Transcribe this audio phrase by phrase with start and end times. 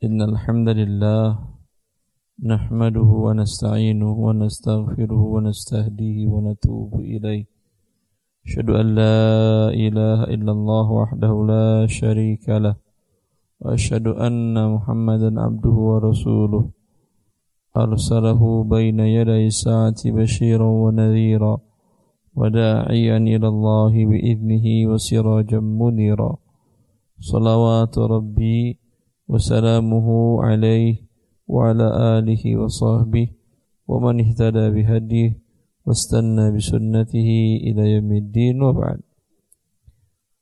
[0.00, 1.38] إن الحمد لله
[2.52, 7.44] نحمده ونستعينه ونستغفره ونستهديه ونتوب إليه.
[8.46, 12.76] أشهد أن لا إله إلا الله وحده لا شريك له.
[13.60, 16.64] وأشهد أن محمدا عبده ورسوله.
[17.76, 21.54] أرسله بين يدي الساعة بشيرا ونذيرا.
[22.36, 26.32] وداعيا إلى الله بإذنه وسراجا منيرا.
[27.20, 28.79] صلوات ربي
[29.30, 30.08] وسلامه
[30.42, 31.06] عليه
[31.46, 31.86] وعلى
[32.18, 33.26] آله وصحبه
[33.86, 35.30] ومن اهتدى بهديه
[35.86, 37.30] واستنى بسنته
[37.66, 39.00] إلى يوم الدين وبعد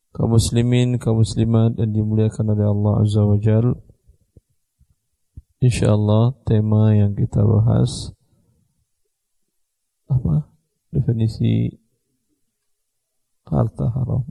[0.09, 3.77] kaum muslimin, kaum muslimat yang dimuliakan oleh Allah Azza wa Jal
[5.61, 8.09] InsyaAllah tema yang kita bahas
[10.09, 10.49] apa?
[10.89, 11.77] Definisi
[13.45, 14.25] harta haram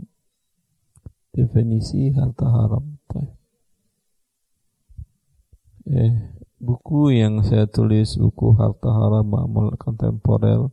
[1.30, 2.98] Definisi harta haram
[5.88, 6.12] eh,
[6.60, 10.68] buku yang saya tulis buku harta haram amal kontemporer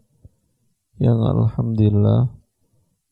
[1.00, 2.32] yang alhamdulillah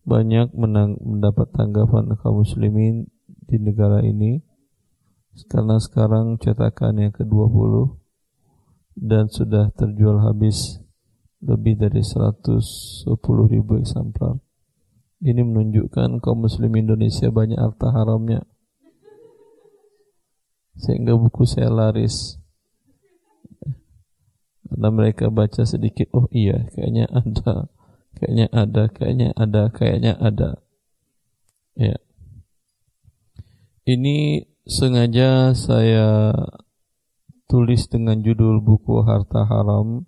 [0.03, 4.43] banyak menang, mendapat tanggapan kaum muslimin di negara ini.
[5.49, 7.97] Karena sekarang cetakan yang ke-20
[8.93, 10.77] dan sudah terjual habis
[11.41, 13.09] lebih dari 110
[13.49, 14.37] ribu eksemplar.
[15.23, 18.45] Ini menunjukkan kaum muslim Indonesia banyak harta haramnya
[20.77, 22.41] sehingga buku saya laris.
[24.69, 27.69] Karena mereka baca sedikit oh iya kayaknya ada
[28.17, 30.49] kayaknya ada kayaknya ada kayaknya ada.
[31.77, 31.97] Ya.
[33.83, 36.31] Ini sengaja saya
[37.51, 40.07] tulis dengan judul buku harta haram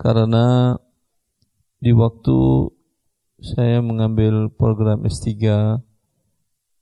[0.00, 0.74] karena
[1.78, 2.70] di waktu
[3.38, 5.30] saya mengambil program S3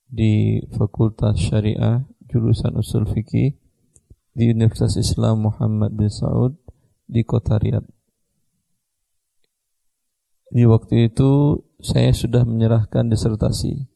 [0.08, 3.58] di Fakultas Syariah jurusan usul fikih
[4.36, 6.60] di Universitas Islam Muhammad bin Saud
[7.06, 7.86] di kota Riyadh.
[10.50, 13.88] Di waktu itu saya sudah menyerahkan disertasi.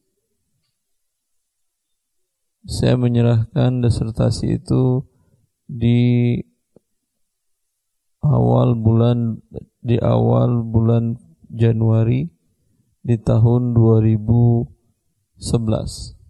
[2.67, 5.05] Saya menyerahkan disertasi itu
[5.65, 6.37] di
[8.21, 9.41] awal bulan
[9.81, 11.17] di awal bulan
[11.49, 12.29] Januari
[13.01, 16.20] di tahun 2011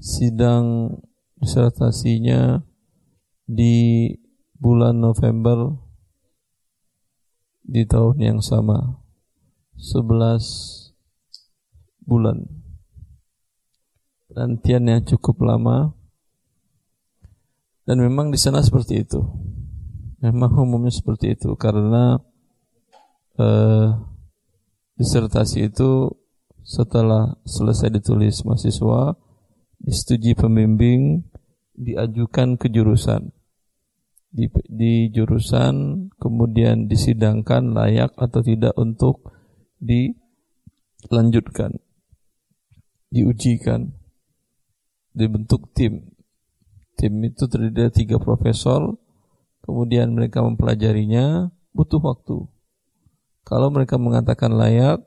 [0.00, 0.96] sidang
[1.40, 2.64] disertasinya
[3.46, 4.10] di
[4.56, 5.76] bulan November
[7.66, 9.02] di tahun yang sama
[9.76, 10.94] 11
[12.06, 12.46] bulan.
[14.30, 15.92] Penantian yang cukup lama.
[17.86, 19.22] Dan memang di sana seperti itu.
[20.18, 22.18] Memang umumnya seperti itu karena
[23.38, 23.88] eh,
[24.96, 26.10] disertasi itu
[26.66, 29.14] setelah selesai ditulis mahasiswa
[29.80, 31.24] disetujui pembimbing,
[31.76, 33.32] diajukan ke jurusan.
[34.36, 39.32] Di, di jurusan kemudian disidangkan layak atau tidak untuk
[39.80, 41.80] dilanjutkan,
[43.08, 43.96] diujikan,
[45.16, 46.12] dibentuk tim.
[46.96, 48.96] Tim itu terdiri dari tiga profesor,
[49.64, 52.48] kemudian mereka mempelajarinya, butuh waktu.
[53.44, 55.04] Kalau mereka mengatakan layak,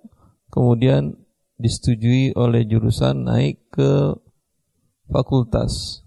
[0.54, 1.18] kemudian
[1.60, 4.16] disetujui oleh jurusan naik ke
[5.10, 6.06] fakultas.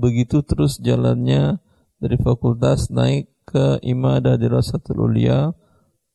[0.00, 1.60] Begitu terus jalannya
[2.02, 5.52] dari fakultas naik ke imadah dirasatul ulia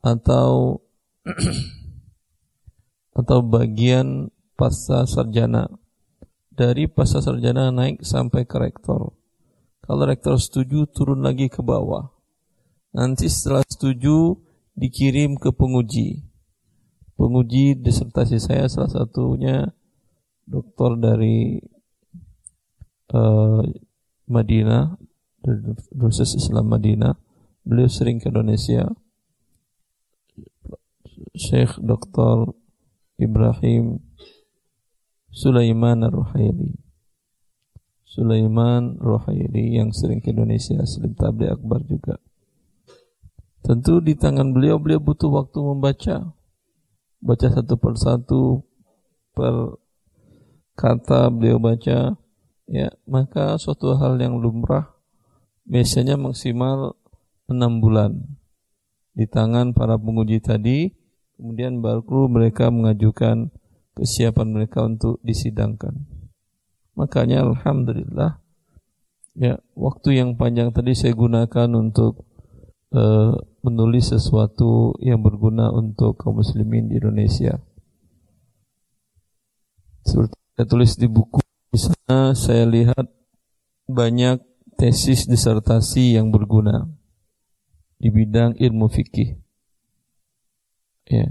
[0.03, 0.81] atau
[3.19, 5.69] atau bagian pasca sarjana.
[6.51, 9.13] Dari pasca sarjana naik sampai ke rektor.
[9.85, 12.11] Kalau rektor setuju turun lagi ke bawah.
[12.91, 14.35] Nanti setelah setuju
[14.73, 16.27] dikirim ke penguji.
[17.17, 19.73] Penguji disertasi saya salah satunya
[20.45, 21.61] doktor dari
[23.13, 23.63] uh,
[24.27, 24.99] Madinah
[25.95, 27.15] Universitas Islam Madinah
[27.63, 28.91] beliau sering ke Indonesia.
[31.37, 32.53] Syekh Dr.
[33.21, 34.01] Ibrahim
[35.31, 36.77] Sulaiman Ar-Ruhaili.
[38.07, 42.17] Sulaiman Ruhaili yang sering ke Indonesia Slim Tabli Akbar juga.
[43.61, 46.33] Tentu di tangan beliau beliau butuh waktu membaca.
[47.21, 48.65] Baca satu persatu
[49.37, 49.77] per
[50.77, 52.17] kata beliau baca
[52.67, 54.91] ya maka suatu hal yang lumrah
[55.67, 56.95] biasanya maksimal
[57.47, 58.37] enam bulan
[59.17, 60.93] di tangan para penguji tadi.
[61.37, 63.53] Kemudian baru mereka mengajukan
[63.93, 65.93] kesiapan mereka untuk disidangkan.
[66.97, 68.41] Makanya alhamdulillah
[69.37, 72.25] ya waktu yang panjang tadi saya gunakan untuk
[72.89, 77.61] uh, menulis sesuatu yang berguna untuk kaum muslimin di Indonesia.
[80.01, 83.11] Seperti saya tulis di buku di sana saya lihat
[83.87, 84.39] banyak
[84.77, 86.85] tesis disertasi yang berguna
[87.97, 89.41] di bidang ilmu fikih.
[91.09, 91.27] Ya.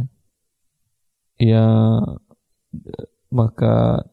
[1.37, 1.67] Ya
[3.29, 4.09] maka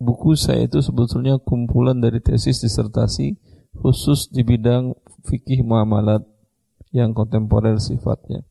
[0.00, 3.38] buku saya itu sebetulnya kumpulan dari tesis disertasi
[3.76, 4.96] khusus di bidang
[5.28, 6.26] fikih muamalat
[6.92, 8.44] yang kontemporer sifatnya.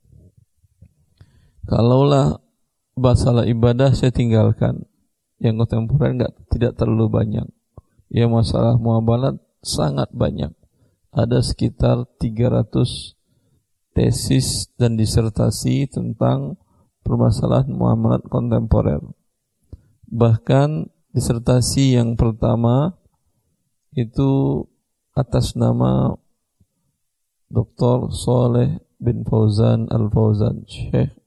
[1.70, 2.42] Kalaulah
[2.98, 4.90] masalah ibadah saya tinggalkan,
[5.42, 7.48] yang kontemporer enggak tidak terlalu banyak.
[8.14, 10.54] Yang masalah muamalat sangat banyak.
[11.10, 13.18] Ada sekitar 300
[13.92, 16.62] tesis dan disertasi tentang
[17.02, 19.02] permasalahan muamalat kontemporer.
[20.08, 22.96] Bahkan disertasi yang pertama
[23.98, 24.64] itu
[25.12, 26.16] atas nama
[27.52, 28.14] Dr.
[28.16, 31.21] Soleh bin Fauzan Al-Fauzan Syekh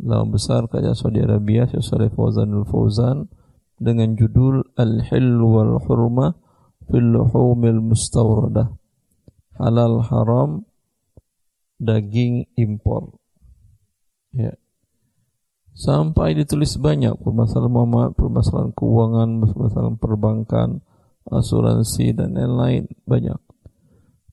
[0.00, 3.28] Lama besar kerajaan Saudi Arabia Syekh Soleh Fauzan Al-Fauzan
[3.76, 6.32] dengan judul Al-Hil wal Hurma
[6.88, 8.72] fil Luhumil Mustawradah.
[9.60, 10.64] Halal Haram
[11.76, 13.20] Daging Impor.
[14.32, 14.56] Ya.
[15.76, 20.68] Sampai ditulis banyak permasalahan Muhammad, permasalahan keuangan, permasalahan perbankan,
[21.28, 22.88] asuransi dan lain-lain.
[23.04, 23.40] Banyak.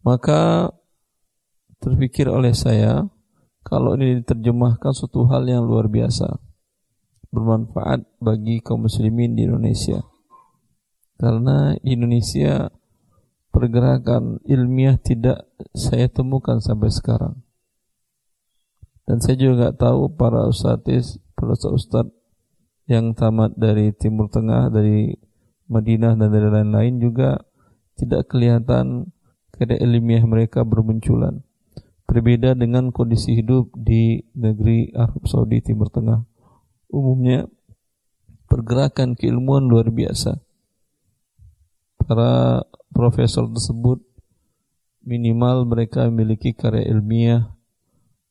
[0.03, 0.71] Maka
[1.83, 3.07] terpikir oleh saya
[3.67, 6.39] kalau ini diterjemahkan suatu hal yang luar biasa
[7.35, 9.99] bermanfaat bagi kaum muslimin di Indonesia.
[11.19, 12.71] Karena di Indonesia
[13.51, 17.43] pergerakan ilmiah tidak saya temukan sampai sekarang.
[19.03, 22.15] Dan saya juga nggak tahu para ustadz, para ustadz
[22.87, 25.11] yang tamat dari Timur Tengah, dari
[25.67, 27.43] Madinah dan dari lain-lain juga
[27.99, 29.11] tidak kelihatan
[29.51, 31.46] kada ilmiah mereka bermunculan.
[32.07, 36.23] Berbeda dengan kondisi hidup di negeri Arab Saudi Timur Tengah.
[36.87, 37.45] Umumnya
[38.47, 40.39] pergerakan keilmuan luar biasa.
[41.99, 42.63] Para
[42.95, 43.99] profesor tersebut
[45.03, 47.51] minimal mereka memiliki karya ilmiah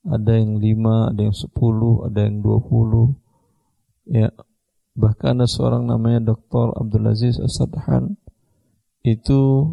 [0.08, 3.12] ada yang lima, ada yang sepuluh, ada yang dua puluh.
[4.08, 4.32] Ya,
[4.96, 6.72] Bahkan ada seorang namanya Dr.
[6.72, 8.16] Abdul Aziz Asadhan
[9.04, 9.68] itu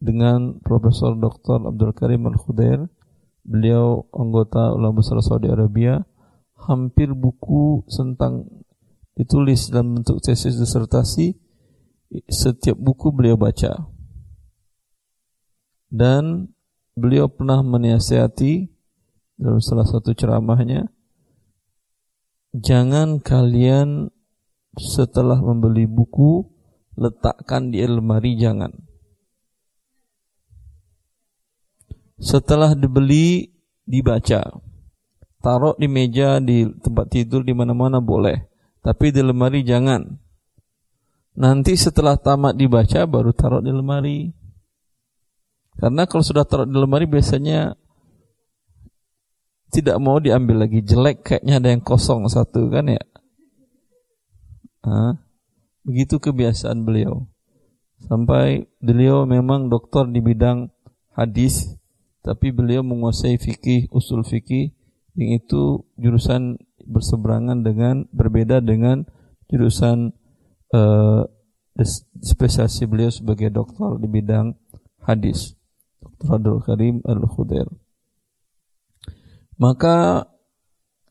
[0.00, 1.68] dengan Profesor Dr.
[1.68, 2.88] Abdul Karim Al-Khudair
[3.48, 6.04] beliau anggota ulama besar Saudi Arabia.
[6.68, 8.44] Hampir buku tentang
[9.16, 11.32] ditulis dalam bentuk tesis disertasi.
[12.28, 13.88] Setiap buku beliau baca.
[15.88, 16.52] Dan
[16.92, 18.68] beliau pernah menasihati
[19.40, 20.92] dalam salah satu ceramahnya
[22.56, 24.08] jangan kalian
[24.78, 26.46] setelah membeli buku
[26.98, 28.87] letakkan di lemari jangan.
[32.18, 33.48] Setelah dibeli
[33.86, 34.42] dibaca.
[35.38, 38.50] Taruh di meja, di tempat tidur, di mana-mana boleh.
[38.82, 40.02] Tapi di lemari jangan.
[41.38, 44.18] Nanti setelah tamat dibaca baru taruh di lemari.
[45.78, 47.78] Karena kalau sudah taruh di lemari biasanya
[49.70, 53.04] tidak mau diambil lagi jelek kayaknya ada yang kosong satu kan ya
[54.88, 55.18] Ha?
[55.84, 57.28] Begitu kebiasaan beliau.
[58.08, 60.70] Sampai beliau memang doktor di bidang
[61.12, 61.77] hadis,
[62.28, 64.76] tapi beliau menguasai fikih, usul fikih,
[65.16, 69.08] yang itu jurusan berseberangan dengan berbeda dengan
[69.48, 70.12] jurusan
[70.76, 71.24] uh,
[72.20, 74.52] spesiasi beliau sebagai doktor di bidang
[75.08, 75.56] hadis.
[76.04, 76.36] Dr.
[76.36, 77.66] Abdul Karim Al-Khudair.
[79.56, 80.28] Maka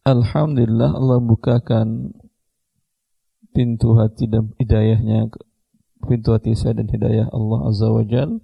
[0.05, 2.15] Alhamdulillah Allah bukakan
[3.51, 5.27] pintu hati dan hidayahnya
[6.07, 8.39] pintu hati saya dan hidayah Allah Azza wa Jal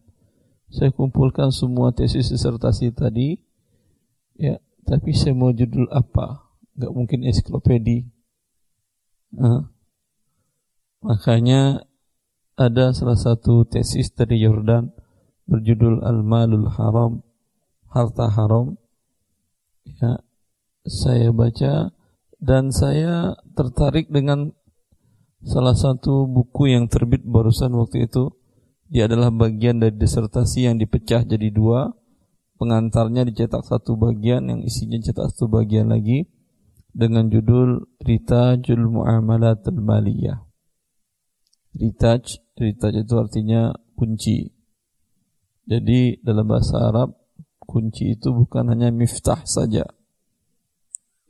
[0.73, 3.37] saya kumpulkan semua tesis disertasi tadi.
[4.33, 4.57] Ya
[4.89, 6.49] tapi saya mau judul apa?
[6.73, 8.09] Nggak mungkin ensiklopedi.
[9.37, 9.69] Nah,
[11.05, 11.85] makanya
[12.57, 14.89] ada salah satu tesis dari Yordan
[15.45, 17.21] berjudul Al-Malul Haram
[17.93, 18.73] harta haram.
[20.01, 20.25] Ya
[20.89, 21.93] saya baca
[22.41, 24.57] dan saya tertarik dengan
[25.43, 28.31] Salah satu buku yang terbit barusan waktu itu
[28.93, 31.89] dia adalah bagian dari disertasi yang dipecah jadi dua.
[32.61, 36.29] Pengantarnya dicetak satu bagian, yang isinya cetak satu bagian lagi
[36.93, 40.45] dengan judul Ritajul Muamalat Al-Maliyah.
[41.73, 44.53] Ritaj, ritaj itu artinya kunci.
[45.65, 47.17] Jadi dalam bahasa Arab
[47.65, 49.89] kunci itu bukan hanya miftah saja.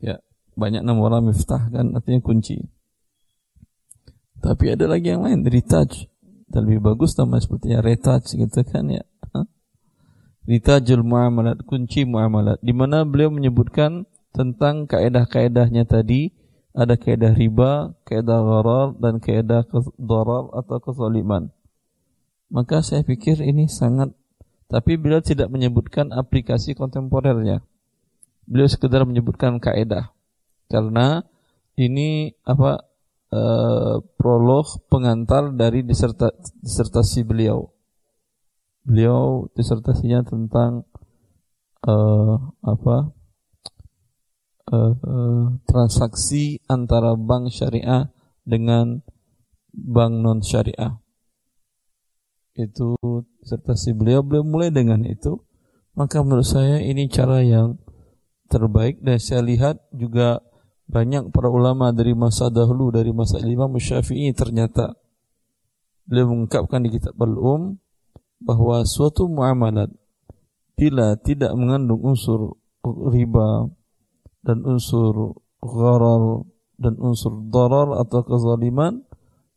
[0.04, 0.20] Ya,
[0.52, 2.60] banyak nama orang miftah kan artinya kunci.
[4.44, 6.12] Tapi ada lagi yang lain, retouch.
[6.48, 9.04] Dan lebih bagus nama sepertinya retouch gitu kan ya.
[10.44, 12.60] Ritajul muamalat, kunci muamalat.
[12.60, 14.04] Di mana beliau menyebutkan
[14.36, 16.36] tentang kaedah-kaedahnya tadi.
[16.74, 19.62] Ada kaedah riba, kaedah gharar, dan kaedah
[19.94, 21.54] darar atau kesoliman.
[22.50, 24.10] Maka saya pikir ini sangat
[24.74, 27.62] tapi beliau tidak menyebutkan aplikasi kontemporernya.
[28.48, 30.12] Beliau sekedar menyebutkan kaidah.
[30.66, 31.22] Karena
[31.78, 32.82] ini apa
[33.34, 33.42] e,
[34.14, 36.30] prolog pengantar dari diserta,
[36.62, 37.74] disertasi beliau.
[38.86, 40.86] Beliau disertasinya tentang
[41.82, 41.94] e,
[42.62, 42.96] apa?
[44.70, 45.14] E, e,
[45.66, 48.14] transaksi antara bank syariah
[48.46, 49.02] dengan
[49.74, 51.02] bank non syariah.
[52.54, 52.94] Itu
[53.74, 54.22] si beliau.
[54.22, 55.42] Beliau mulai dengan itu.
[55.98, 57.82] Maka menurut saya ini cara yang
[58.46, 59.02] terbaik.
[59.02, 60.38] Dan saya lihat juga
[60.84, 64.92] banyak para ulama dari masa dahulu dari masa Imam Syafi'i ternyata
[66.04, 67.80] beliau mengungkapkan di kitab Al-Um
[68.44, 69.88] bahwa suatu muamalat
[70.76, 73.72] bila tidak mengandung unsur riba
[74.44, 76.44] dan unsur gharar
[76.76, 79.06] dan unsur darar atau kezaliman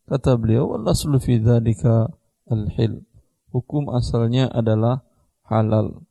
[0.08, 2.08] kata beliau Allah fi dzalika
[2.48, 3.04] al-hil.
[3.52, 5.04] Hukum asalnya adalah
[5.44, 6.07] halal.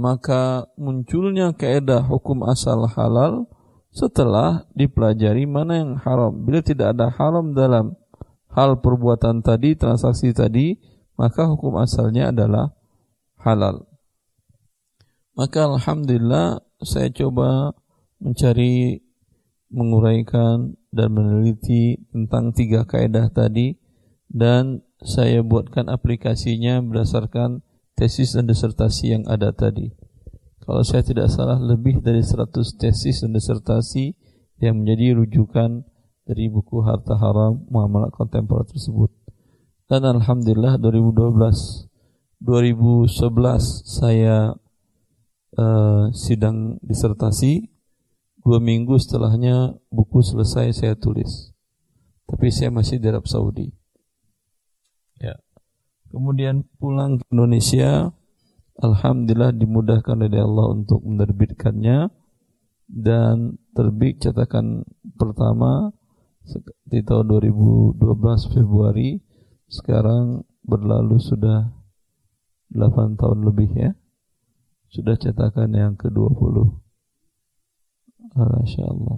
[0.00, 3.44] Maka munculnya kaidah hukum asal halal
[3.92, 6.32] setelah dipelajari mana yang haram.
[6.32, 8.00] Bila tidak ada haram dalam
[8.48, 10.80] hal perbuatan tadi, transaksi tadi,
[11.20, 12.72] maka hukum asalnya adalah
[13.44, 13.84] halal.
[15.36, 17.76] Maka alhamdulillah saya coba
[18.24, 19.04] mencari
[19.68, 23.76] menguraikan dan meneliti tentang tiga kaidah tadi
[24.32, 27.62] dan saya buatkan aplikasinya berdasarkan
[28.00, 29.92] tesis dan disertasi yang ada tadi.
[30.64, 34.16] Kalau saya tidak salah lebih dari 100 tesis dan disertasi
[34.64, 35.84] yang menjadi rujukan
[36.24, 39.12] dari buku Harta Haram Muamalah Kontemporer tersebut.
[39.84, 43.20] Dan Alhamdulillah 2012 2011
[43.84, 44.56] saya
[45.60, 47.68] uh, sidang disertasi
[48.40, 51.52] dua minggu setelahnya buku selesai saya tulis
[52.24, 53.68] tapi saya masih di Arab Saudi
[56.10, 58.10] Kemudian pulang ke Indonesia,
[58.82, 62.10] Alhamdulillah dimudahkan oleh Allah untuk menerbitkannya
[62.90, 64.82] dan terbit cetakan
[65.14, 65.94] pertama
[66.82, 68.02] di tahun 2012
[68.50, 69.22] Februari.
[69.70, 71.70] Sekarang berlalu sudah
[72.74, 73.94] 8 tahun lebih ya.
[74.90, 76.74] Sudah cetakan yang ke-20
[78.34, 79.14] Masya Allah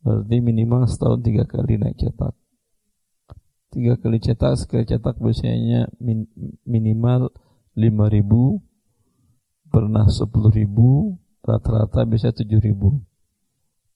[0.00, 2.39] Berarti minimal setahun tiga kali naik cetak
[3.70, 6.26] tiga kali cetak sekali cetak biasanya min,
[6.66, 7.30] minimal
[7.78, 8.58] lima ribu
[9.70, 11.14] pernah sepuluh ribu
[11.46, 13.00] rata-rata bisa tujuh ribu.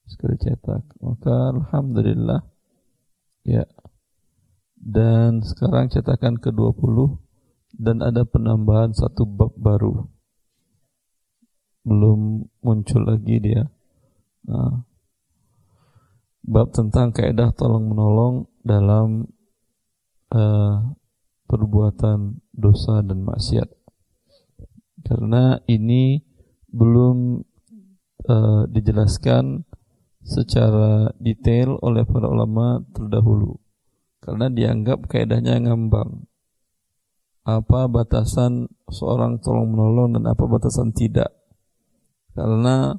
[0.04, 1.00] Sekali cetak.
[1.00, 2.40] Maka alhamdulillah
[3.44, 3.64] ya.
[4.74, 7.16] Dan sekarang cetakan ke 20
[7.72, 10.04] dan ada penambahan satu bab baru.
[11.88, 13.64] Belum muncul lagi dia.
[14.44, 14.84] Nah,
[16.44, 19.24] bab tentang kaidah tolong menolong dalam
[20.34, 20.92] uh,
[21.46, 23.70] perbuatan dosa dan maksiat.
[25.04, 26.18] Karena ini
[26.74, 27.44] belum
[28.26, 29.62] uh, dijelaskan
[30.24, 33.60] secara detail oleh para ulama terdahulu.
[34.18, 36.24] Karena dianggap kaidahnya ngambang.
[37.44, 41.28] Apa batasan seorang tolong menolong dan apa batasan tidak.
[42.32, 42.96] Karena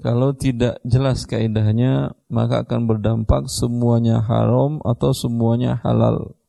[0.00, 6.40] kalau tidak jelas kaidahnya, maka akan berdampak semuanya haram atau semuanya halal.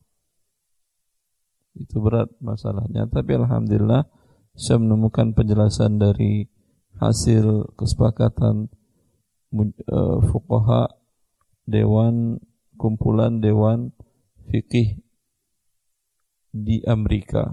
[1.76, 3.04] Itu berat masalahnya.
[3.12, 4.08] Tapi Alhamdulillah,
[4.56, 6.48] saya menemukan penjelasan dari
[6.96, 8.72] hasil kesepakatan
[9.52, 10.88] uh, fuqaha
[11.68, 12.40] dewan
[12.80, 13.92] kumpulan dewan
[14.48, 14.96] fikih
[16.56, 17.52] di Amerika.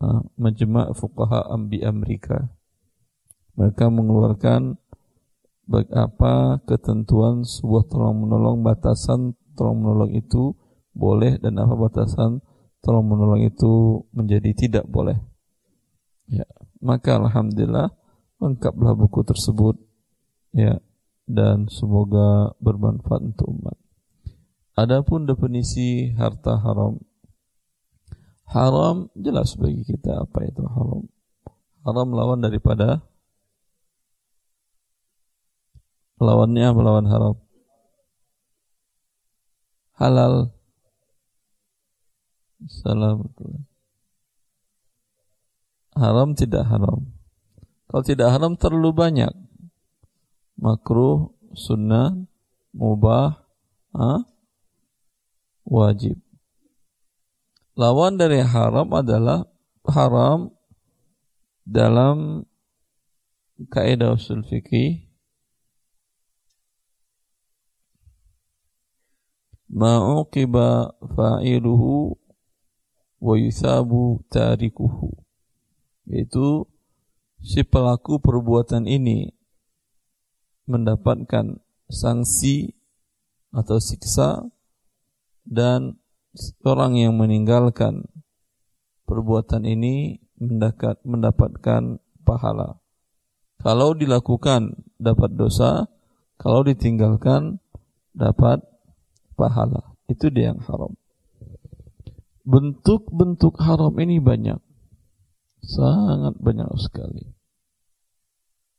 [0.00, 2.53] Uh, Majma' fuqaha di Amerika
[3.54, 4.78] mereka mengeluarkan
[5.94, 10.52] apa ketentuan sebuah tolong menolong batasan tolong menolong itu
[10.92, 12.44] boleh dan apa batasan
[12.84, 15.16] tolong menolong itu menjadi tidak boleh.
[16.28, 16.44] Ya,
[16.84, 17.92] maka alhamdulillah
[18.40, 19.80] lengkaplah buku tersebut
[20.52, 20.76] ya
[21.24, 23.76] dan semoga bermanfaat untuk umat.
[24.76, 27.00] Adapun definisi harta haram
[28.52, 31.08] haram jelas bagi kita apa itu haram.
[31.84, 33.00] Haram lawan daripada
[36.24, 37.36] Lawannya melawan haram.
[40.00, 40.56] Halal.
[42.64, 43.28] Salam.
[45.92, 47.12] Haram tidak haram.
[47.92, 49.32] Kalau tidak haram terlalu banyak.
[50.56, 52.16] Makruh, sunnah,
[52.72, 53.44] mubah,
[53.92, 54.24] ha?
[55.68, 56.18] wajib.
[57.76, 59.44] Lawan dari haram adalah
[59.84, 60.54] haram
[61.68, 62.48] dalam
[63.68, 65.03] kaidah usul fikih
[69.74, 72.14] ma'uqiba fa'iluhu
[73.18, 75.10] wa yusabu tarikuhu
[76.06, 76.70] yaitu
[77.42, 79.34] si pelaku perbuatan ini
[80.70, 81.58] mendapatkan
[81.90, 82.72] sanksi
[83.50, 84.46] atau siksa
[85.44, 85.98] dan
[86.64, 88.06] orang yang meninggalkan
[89.04, 92.80] perbuatan ini mendapat, mendapatkan pahala.
[93.60, 95.88] Kalau dilakukan dapat dosa,
[96.36, 97.60] kalau ditinggalkan
[98.12, 98.73] dapat
[99.36, 99.94] pahala.
[100.06, 100.94] Itu dia yang haram.
[102.44, 104.60] Bentuk-bentuk haram ini banyak.
[105.64, 107.24] Sangat banyak sekali.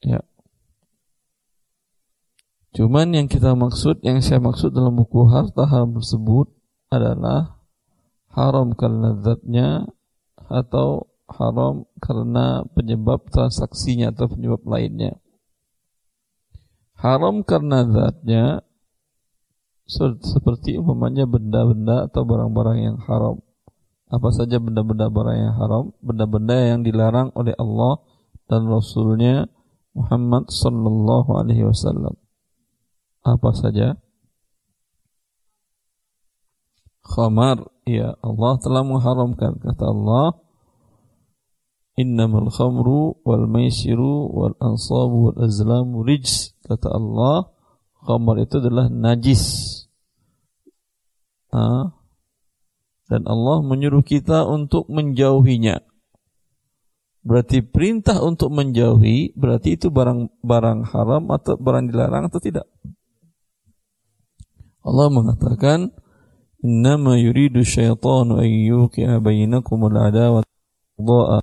[0.05, 0.21] Ya.
[2.75, 6.51] Cuman yang kita maksud, yang saya maksud dalam buku harta haram tersebut
[6.91, 7.55] adalah
[8.35, 9.87] haram karena zatnya
[10.51, 15.17] atau haram karena penyebab transaksinya atau penyebab lainnya.
[16.99, 18.64] Haram karena zatnya
[19.85, 23.41] seperti umpamanya benda-benda atau barang-barang yang haram.
[24.09, 28.01] Apa saja benda-benda barang yang haram, benda-benda yang dilarang oleh Allah
[28.45, 29.49] dan Rasulnya
[29.97, 32.13] Muhammad Sallallahu Alaihi Wasallam
[33.25, 33.97] apa saja?
[37.01, 40.37] Khamar, ya Allah telah mengharamkan kata Allah
[41.95, 47.49] Innamal khamru wal maisiru wal ansabu wal azlamu rijs kata Allah
[48.03, 49.43] khamar itu adalah najis?
[53.05, 55.81] Dan Allah menyuruh kita untuk menjauhinya.
[57.25, 62.69] Berarti perintah untuk menjauhi berarti itu barang-barang haram atau barang dilarang atau tidak?
[64.85, 65.89] Allah mengatakan
[66.65, 70.49] Innama yuridu syaitanu an yuqi'a bainakum al-adawata
[70.97, 71.37] dha'a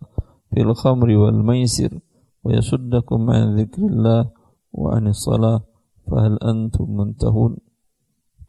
[0.51, 1.95] fil khamri wal maisir
[2.43, 4.35] wa yasuddakum an dzikrillah
[4.75, 5.63] wa anis salah
[6.11, 7.55] fahal antum muntahun?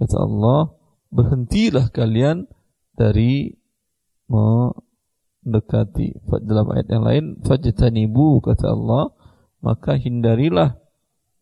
[0.01, 0.73] Kata Allah
[1.13, 2.49] berhentilah kalian
[2.97, 3.53] dari
[4.25, 9.13] mendekati dalam ayat yang lain fajtanibu kata Allah
[9.61, 10.81] maka hindarilah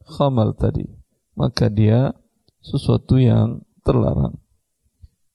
[0.03, 1.01] khamal tadi
[1.35, 2.11] maka dia
[2.61, 4.37] sesuatu yang terlarang.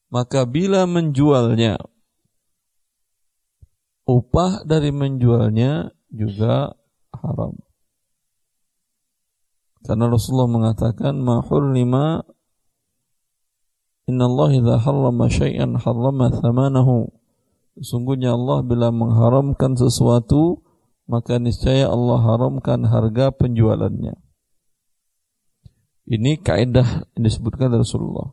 [0.06, 1.82] Maka bila menjualnya,
[4.06, 6.78] upah dari menjualnya juga
[7.10, 7.58] haram.
[9.82, 12.22] Karena Rasulullah mengatakan, mahul lima
[14.06, 17.10] Inna Allah idha harrama syai'an harrama thamanahu.
[17.76, 20.62] Sesungguhnya Allah bila mengharamkan sesuatu,
[21.10, 24.14] maka niscaya Allah haramkan harga penjualannya.
[26.06, 28.30] Ini kaidah yang disebutkan dari Rasulullah.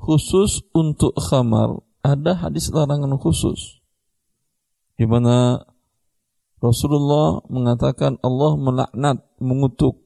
[0.00, 3.82] Khusus untuk khamar ada hadis larangan khusus
[4.96, 5.58] di mana
[6.62, 10.01] Rasulullah mengatakan Allah melaknat, mengutuk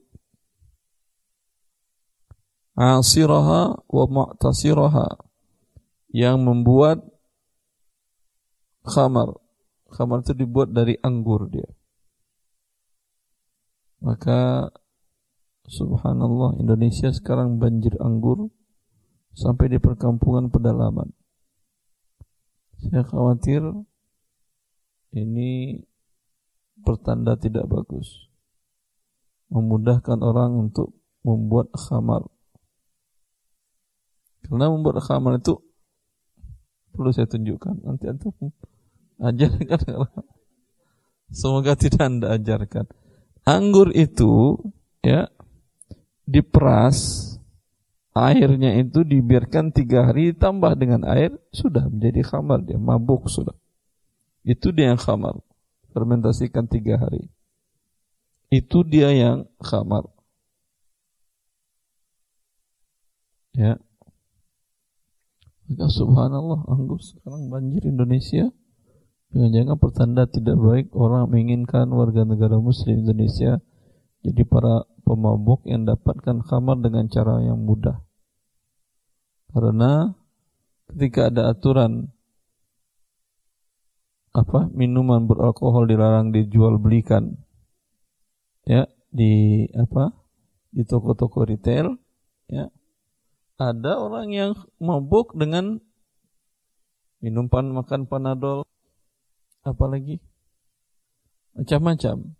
[2.77, 5.17] asiraha wa mu'tasiraha
[6.13, 7.01] yang membuat
[8.85, 9.33] khamar.
[9.89, 11.67] Khamar itu dibuat dari anggur dia.
[13.97, 14.69] Maka
[15.67, 18.47] Subhanallah, Indonesia sekarang banjir anggur
[19.35, 21.11] sampai di perkampungan pedalaman.
[22.79, 23.59] Saya khawatir
[25.11, 25.83] ini
[26.79, 28.31] pertanda tidak bagus.
[29.51, 30.95] Memudahkan orang untuk
[31.27, 32.23] membuat khamar.
[34.47, 35.59] Karena membuat khamar itu
[36.95, 37.83] perlu saya tunjukkan.
[37.83, 38.33] Nanti antum
[39.19, 39.79] ajarkan.
[41.27, 42.87] Semoga tidak anda ajarkan.
[43.43, 44.55] Anggur itu
[45.03, 45.27] ya
[46.27, 47.23] diperas
[48.17, 53.53] airnya itu dibiarkan tiga hari ditambah dengan air sudah menjadi khamar dia mabuk sudah
[54.41, 55.37] itu dia yang khamar
[55.93, 57.29] fermentasikan tiga hari
[58.49, 60.09] itu dia yang khamar
[63.53, 63.77] ya
[65.67, 68.51] maka subhanallah anggur sekarang banjir Indonesia
[69.35, 73.59] jangan-jangan pertanda tidak baik orang menginginkan warga negara muslim Indonesia
[74.27, 78.03] jadi para pemabuk yang dapatkan khamar dengan cara yang mudah.
[79.55, 80.11] Karena
[80.91, 82.11] ketika ada aturan
[84.35, 87.41] apa minuman beralkohol dilarang dijual belikan
[88.69, 90.13] ya di apa
[90.69, 91.97] di toko-toko retail
[92.45, 92.69] ya
[93.57, 95.81] ada orang yang mabuk dengan
[97.17, 98.61] minum pan makan panadol
[99.65, 100.21] apalagi
[101.57, 102.37] macam-macam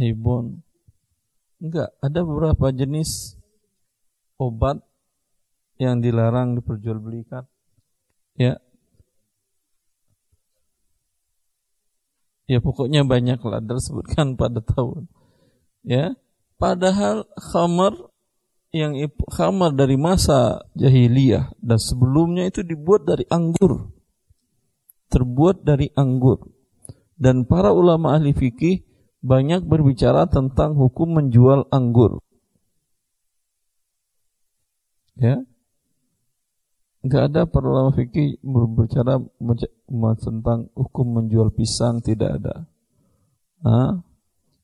[0.00, 0.64] Ibon.
[1.60, 3.36] Enggak, ada beberapa jenis
[4.40, 4.80] obat
[5.76, 7.44] yang dilarang diperjualbelikan.
[8.40, 8.56] Ya.
[12.48, 15.06] Ya pokoknya banyak lah disebutkan pada tahun.
[15.84, 16.16] Ya.
[16.60, 17.96] Padahal khamar
[18.70, 18.94] yang
[19.32, 23.90] khamar dari masa jahiliyah dan sebelumnya itu dibuat dari anggur.
[25.10, 26.46] Terbuat dari anggur.
[27.18, 28.86] Dan para ulama ahli fikih
[29.20, 32.20] banyak berbicara tentang hukum menjual anggur.
[35.20, 35.44] Ya.
[37.00, 39.20] Enggak ada para ulama fikih berbicara
[40.20, 42.68] tentang hukum menjual pisang tidak ada.
[43.64, 44.04] Hah?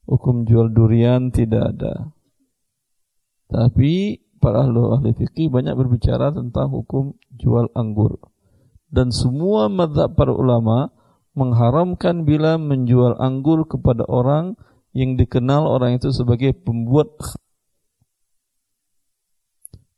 [0.07, 2.15] Hukum jual durian tidak ada.
[3.51, 8.19] Tapi para ahli, ahli fikih banyak berbicara tentang hukum jual anggur.
[8.87, 10.95] Dan semua madhab para ulama
[11.35, 14.55] mengharamkan bila menjual anggur kepada orang
[14.97, 17.13] yang dikenal orang itu sebagai pembuat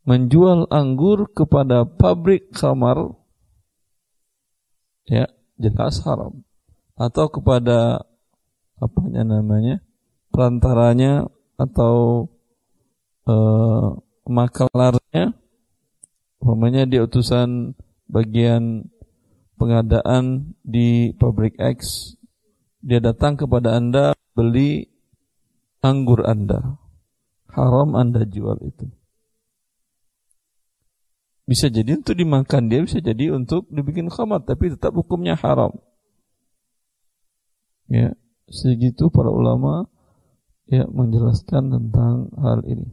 [0.03, 3.15] menjual anggur kepada pabrik khamar
[5.07, 6.43] ya jelas haram
[6.99, 8.03] atau kepada
[8.81, 9.85] apa namanya
[10.31, 11.27] perantaranya
[11.59, 12.29] atau
[13.27, 15.35] uh, makalarnya
[16.39, 17.75] umpamanya dia utusan
[18.09, 18.89] bagian
[19.59, 22.15] pengadaan di pabrik X.
[22.79, 24.87] Dia datang kepada Anda beli
[25.83, 26.79] anggur Anda.
[27.51, 28.87] Haram Anda jual itu.
[31.49, 35.73] Bisa jadi untuk dimakan dia bisa jadi untuk dibikin khamat tapi tetap hukumnya haram.
[37.89, 38.13] Ya
[38.53, 39.89] segitu para ulama
[40.69, 42.93] ya menjelaskan tentang hal ini.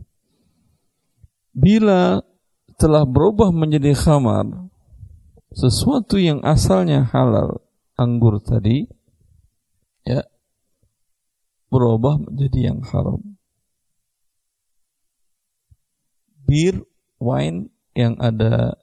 [1.56, 2.24] Bila
[2.80, 4.68] telah berubah menjadi khamar,
[5.56, 7.64] sesuatu yang asalnya halal,
[7.96, 8.88] anggur tadi,
[10.04, 10.24] ya,
[11.72, 13.20] berubah menjadi yang haram.
[16.46, 16.84] Bir,
[17.20, 18.76] wine yang ada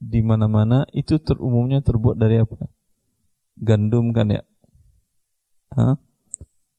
[0.00, 2.68] di mana-mana itu terumumnya terbuat dari apa?
[3.60, 4.42] Gandum kan ya?
[5.72, 5.96] Hah?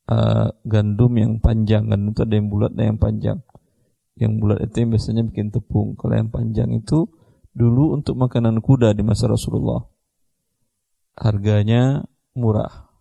[0.10, 1.90] Uh, gandum yang panjang.
[1.90, 3.40] Gandum itu ada yang bulat ada yang panjang.
[4.16, 5.98] Yang bulat itu yang biasanya bikin tepung.
[6.00, 7.10] Kalau yang panjang itu
[7.56, 9.84] dulu untuk makanan kuda di masa Rasulullah.
[11.16, 12.04] Harganya
[12.36, 12.92] murah.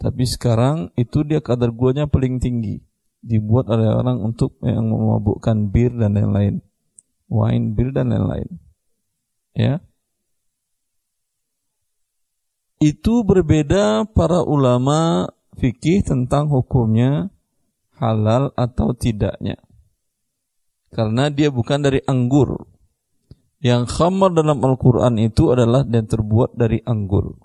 [0.00, 2.80] Tapi sekarang itu dia kadar guanya paling tinggi.
[3.20, 6.64] Dibuat oleh orang untuk yang memabukkan bir dan lain-lain.
[7.28, 8.48] Wine bir dan lain-lain.
[9.52, 9.84] Ya.
[12.80, 15.28] Itu berbeda para ulama
[15.60, 17.28] fikih tentang hukumnya
[18.00, 19.60] halal atau tidaknya.
[20.90, 22.66] Karena dia bukan dari anggur.
[23.60, 27.36] Yang khamar dalam Al-Quran itu adalah dan terbuat dari anggur.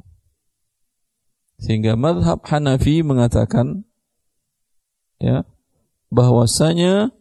[1.60, 3.84] Sehingga madhab Hanafi mengatakan
[5.20, 5.44] ya
[6.12, 7.12] bahwasanya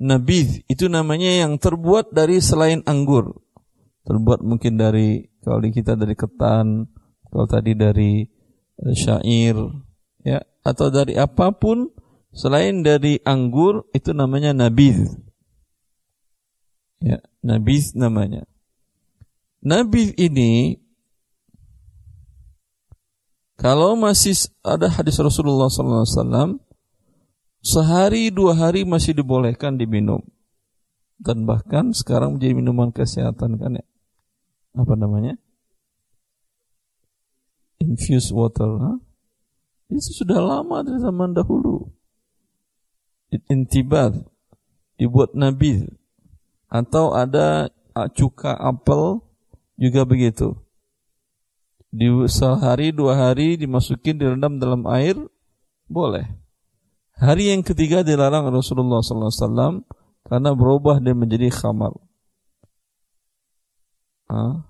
[0.00, 3.44] nabiz itu namanya yang terbuat dari selain anggur.
[4.08, 6.88] Terbuat mungkin dari kalau kita dari ketan,
[7.28, 8.24] kalau tadi dari
[8.80, 9.56] eh, syair,
[10.24, 11.88] ya atau dari apa pun
[12.30, 15.16] selain dari anggur itu namanya nabiz.
[17.00, 18.44] Ya, nabiz namanya.
[19.64, 20.80] Nabiz ini
[23.60, 26.56] kalau masih ada hadis Rasulullah SAW,
[27.60, 30.24] sehari dua hari masih dibolehkan diminum.
[31.20, 33.84] Dan bahkan sekarang menjadi minuman kesehatan kan ya.
[34.72, 35.36] Apa namanya?
[37.84, 38.80] Infused water.
[38.80, 38.98] Huh?
[39.90, 41.90] Itu sudah lama dari zaman dahulu.
[43.50, 44.14] Intibad
[44.94, 45.86] dibuat nabi
[46.70, 47.70] atau ada
[48.14, 49.18] cuka apel
[49.74, 50.54] juga begitu.
[51.90, 55.18] Di sehari dua hari dimasukin direndam dalam air
[55.90, 56.26] boleh.
[57.18, 59.82] Hari yang ketiga dilarang Rasulullah SAW
[60.22, 61.92] karena berubah dan menjadi khamar.
[64.30, 64.62] Ah,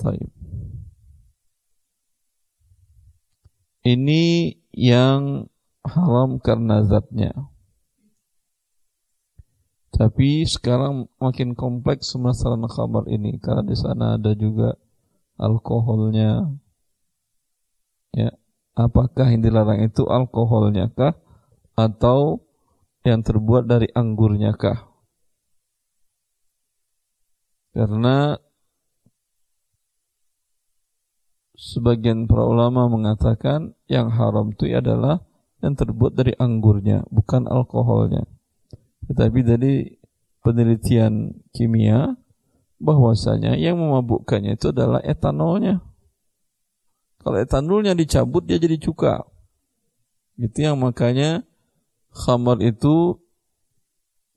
[0.00, 0.39] Taib.
[3.86, 5.48] Ini yang
[5.84, 7.32] haram karena zatnya.
[9.90, 14.78] Tapi sekarang makin kompleks masalah khabar ini karena di sana ada juga
[15.36, 16.56] alkoholnya.
[18.16, 18.32] Ya,
[18.78, 21.14] apakah yang dilarang itu alkoholnya kah
[21.76, 22.40] atau
[23.04, 24.88] yang terbuat dari anggurnya kah?
[27.70, 28.34] Karena
[31.60, 35.20] sebagian para ulama mengatakan yang haram itu adalah
[35.60, 38.24] yang terbuat dari anggurnya, bukan alkoholnya.
[39.04, 39.74] Tetapi dari
[40.40, 42.16] penelitian kimia
[42.80, 45.84] bahwasanya yang memabukkannya itu adalah etanolnya.
[47.20, 49.28] Kalau etanolnya dicabut dia jadi cuka.
[50.40, 51.44] Itu yang makanya
[52.16, 53.20] khamar itu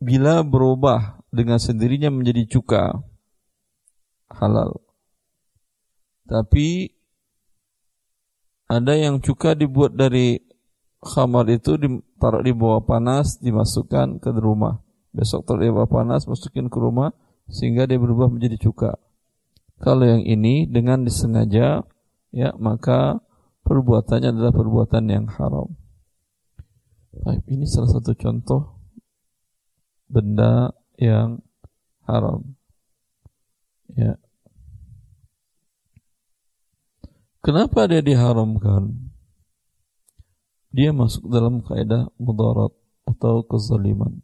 [0.04, 3.00] bila berubah dengan sendirinya menjadi cuka
[4.28, 4.84] halal.
[6.28, 6.92] Tapi
[8.80, 10.40] ada yang cuka dibuat dari
[11.04, 14.80] khamar itu ditaruh di bawah panas, dimasukkan ke rumah.
[15.14, 17.12] Besok taruh di bawah panas, masukin ke rumah,
[17.52, 18.96] sehingga dia berubah menjadi cuka.
[19.84, 21.84] Kalau yang ini dengan disengaja,
[22.32, 23.20] ya maka
[23.68, 25.76] perbuatannya adalah perbuatan yang haram.
[27.14, 28.80] Baik, ini salah satu contoh
[30.08, 31.44] benda yang
[32.08, 32.56] haram.
[33.94, 34.23] Ya.
[37.44, 39.12] Kenapa dia diharamkan?
[40.72, 42.72] Dia masuk dalam kaidah mudarat
[43.04, 44.24] atau kezaliman.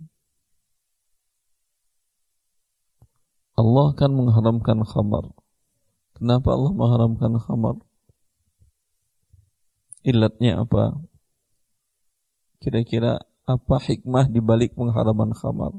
[3.59, 5.35] Allah kan mengharamkan khamar.
[6.15, 7.75] Kenapa Allah mengharamkan khamar?
[10.07, 11.03] Ilatnya apa?
[12.63, 15.75] Kira-kira apa hikmah di balik pengharaman khamar?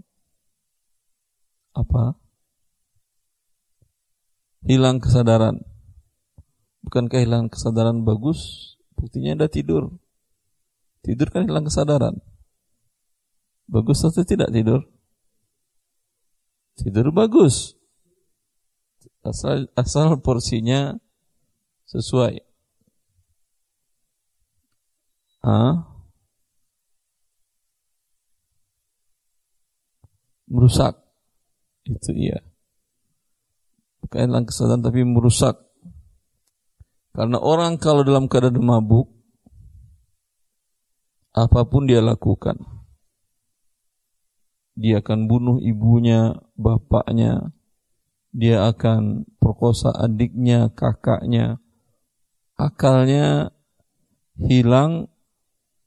[1.73, 2.21] Apa?
[4.61, 5.70] Hilang kesadaran.
[6.81, 8.73] Bukankah hilang kesadaran bagus?
[8.97, 9.93] Buktinya Anda tidur.
[11.05, 12.21] Tidur kan hilang kesadaran.
[13.71, 14.85] Bagus atau tidak tidur?
[16.77, 17.77] Tidur bagus.
[19.21, 20.97] Asal asal porsinya
[21.87, 22.41] sesuai.
[25.45, 25.87] Ah?
[30.51, 30.99] Merusak.
[31.87, 32.43] Itu iya.
[34.03, 35.70] Bukan hilang kesadaran tapi merusak.
[37.11, 39.11] Karena orang kalau dalam keadaan mabuk,
[41.35, 42.59] apa pun dia lakukan.
[44.79, 47.53] Dia akan bunuh ibunya, bapaknya,
[48.31, 51.59] dia akan perkosa adiknya, kakaknya.
[52.55, 53.57] Akalnya
[54.37, 55.09] hilang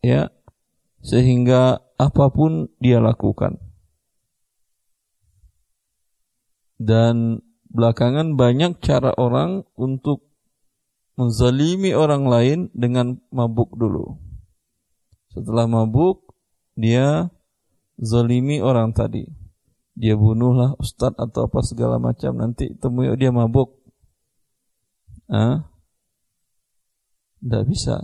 [0.02, 0.34] ya
[1.06, 3.62] sehingga apa pun dia lakukan.
[6.82, 7.40] Dan
[7.72, 10.33] belakangan banyak cara orang untuk
[11.14, 14.18] menzalimi orang lain dengan mabuk dulu.
[15.34, 16.34] Setelah mabuk,
[16.74, 17.30] dia
[17.98, 19.26] zalimi orang tadi.
[19.94, 22.34] Dia bunuhlah ustadz atau apa segala macam.
[22.34, 23.78] Nanti temui dia mabuk.
[25.30, 25.70] Ah,
[27.42, 27.98] tidak bisa.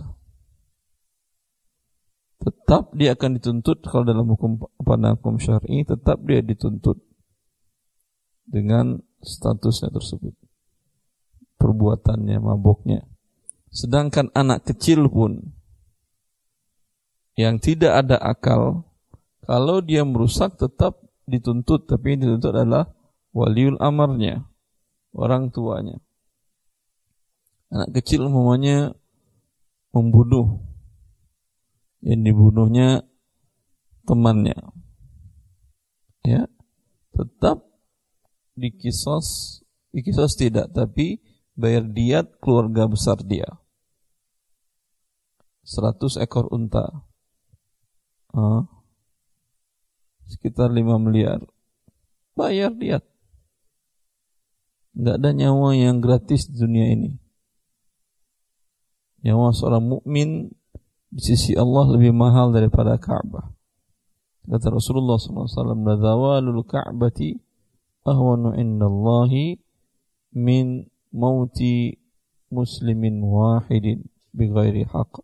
[2.40, 6.96] Tetap dia akan dituntut kalau dalam hukum pada hukum syar'i tetap dia dituntut
[8.48, 10.32] dengan statusnya tersebut
[11.60, 13.04] perbuatannya, maboknya.
[13.68, 15.52] Sedangkan anak kecil pun
[17.36, 18.88] yang tidak ada akal,
[19.44, 22.90] kalau dia merusak tetap dituntut, tapi yang dituntut adalah
[23.30, 24.48] waliul amarnya,
[25.14, 26.02] orang tuanya.
[27.70, 28.98] Anak kecil umumnya
[29.94, 30.58] membunuh,
[32.02, 33.06] yang dibunuhnya
[34.04, 34.58] temannya.
[36.26, 36.50] Ya,
[37.14, 37.64] tetap
[38.58, 39.60] dikisos,
[39.94, 41.22] dikisos tidak, tapi
[41.60, 43.60] bayar diat keluarga besar dia.
[45.68, 47.04] 100 ekor unta.
[48.32, 48.64] Uh,
[50.24, 51.44] sekitar 5 miliar.
[52.32, 53.04] Bayar diat.
[54.96, 57.12] Enggak ada nyawa yang gratis di dunia ini.
[59.20, 60.50] Nyawa seorang mukmin
[61.12, 63.52] di sisi Allah lebih mahal daripada Ka'bah.
[64.50, 67.38] Kata Rasulullah SAW, "Zawalul Ka'bati
[68.02, 69.60] ahwanu indallahi
[70.34, 71.98] min mauti
[72.50, 75.22] muslimin wahidin bighairi haq.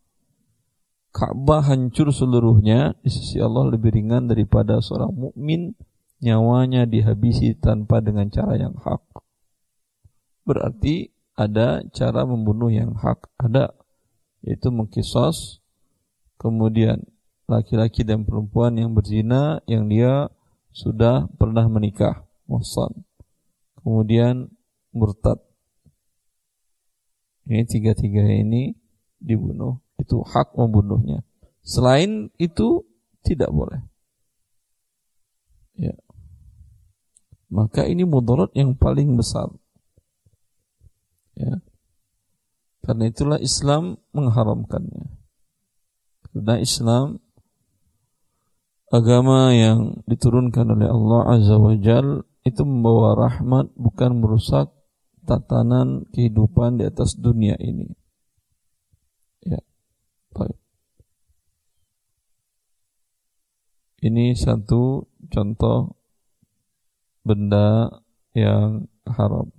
[1.17, 5.73] Ka'bah hancur seluruhnya di sisi Allah lebih ringan daripada seorang mukmin
[6.21, 9.01] nyawanya dihabisi tanpa dengan cara yang hak.
[10.45, 13.73] Berarti ada cara membunuh yang hak, ada
[14.45, 15.65] yaitu mengkisos
[16.37, 17.03] kemudian
[17.49, 20.29] laki-laki dan perempuan yang berzina yang dia
[20.77, 22.93] sudah pernah menikah, muhsan.
[23.81, 24.53] Kemudian
[24.93, 25.46] murtad
[27.47, 28.75] ini tiga-tiga ini
[29.23, 29.79] dibunuh.
[29.97, 31.23] Itu hak membunuhnya.
[31.63, 32.85] Selain itu
[33.23, 33.81] tidak boleh.
[35.75, 35.95] Ya.
[37.51, 39.51] Maka ini mudarat yang paling besar.
[41.39, 41.63] Ya.
[42.87, 45.11] Karena itulah Islam mengharamkannya.
[46.31, 47.19] Karena Islam
[48.91, 54.71] agama yang diturunkan oleh Allah Azza wa Jal itu membawa rahmat bukan merusak
[55.27, 57.91] tatanan kehidupan di atas dunia ini.
[59.43, 59.59] Ya.
[60.31, 60.55] Baik.
[64.07, 65.99] Ini satu contoh
[67.27, 67.91] benda
[68.39, 69.51] yang haram.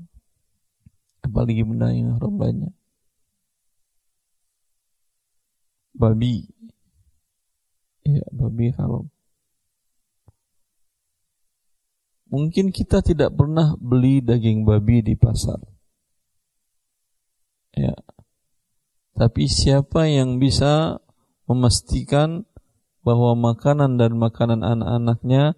[1.19, 2.73] Apalagi benda yang haram banyak.
[5.91, 6.47] Babi.
[8.08, 9.12] Ya, babi haram.
[12.27, 15.63] Mungkin kita tidak pernah beli daging babi di pasar.
[17.71, 17.95] Ya.
[19.15, 20.99] Tapi siapa yang bisa
[21.47, 22.43] memastikan
[23.01, 25.55] bahwa makanan dan makanan anak-anaknya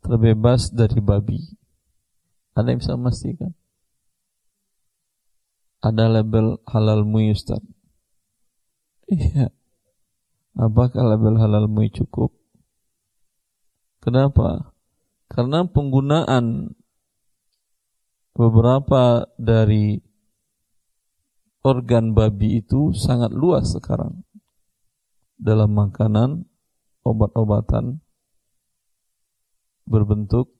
[0.00, 1.42] terbebas dari babi.
[2.54, 3.52] Ada yang bisa memastikan?
[5.82, 7.58] Ada label halal mui Ustaz.
[9.10, 9.50] Iya.
[10.54, 12.30] Apakah label halal mui cukup?
[13.98, 14.71] Kenapa?
[15.32, 16.76] Karena penggunaan
[18.36, 19.96] beberapa dari
[21.64, 24.28] organ babi itu sangat luas sekarang
[25.40, 26.44] dalam makanan
[27.00, 28.04] obat-obatan
[29.88, 30.52] berbentuk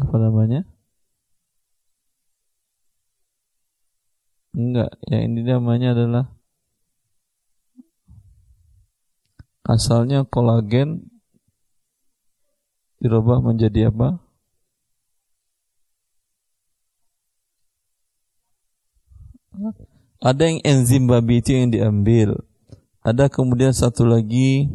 [0.00, 0.64] apa namanya?
[4.56, 6.24] Enggak, yang ini namanya adalah
[9.68, 11.13] asalnya kolagen
[13.04, 14.16] dirubah menjadi apa?
[20.24, 22.40] Ada yang enzim babi itu yang diambil.
[23.04, 24.72] Ada kemudian satu lagi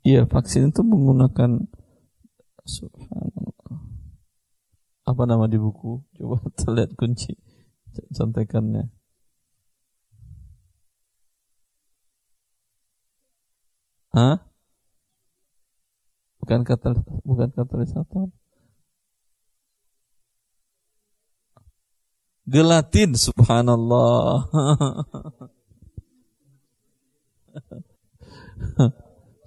[0.00, 1.60] Iya, vaksin itu menggunakan.
[5.04, 6.00] Apa nama di buku?
[6.16, 7.36] Coba terlihat kunci
[8.16, 8.88] contekannya.
[14.10, 14.49] Hah?
[16.50, 18.26] Bukan kata bukan katalisator.
[22.42, 24.50] Gelatin subhanallah.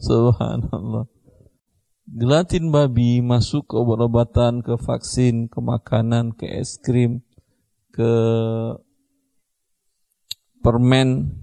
[0.07, 1.11] Subhanallah.
[2.07, 7.19] Gelatin babi masuk ke obat-obatan, ke vaksin, ke makanan, ke es krim,
[7.91, 8.11] ke
[10.63, 11.35] permen,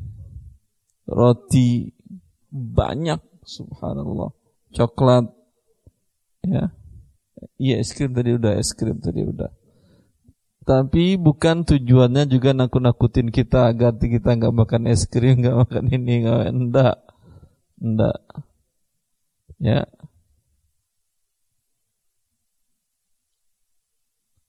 [1.05, 1.92] roti,
[2.49, 4.33] banyak subhanallah.
[4.73, 5.37] Coklat,
[6.44, 6.64] ya.
[7.57, 9.50] Iya es krim tadi udah, es krim tadi udah.
[10.61, 16.12] Tapi bukan tujuannya juga nakut-nakutin kita agar kita nggak makan es krim, nggak makan ini,
[16.24, 16.96] nggak enggak,
[17.81, 18.18] enggak.
[19.61, 19.85] Ya.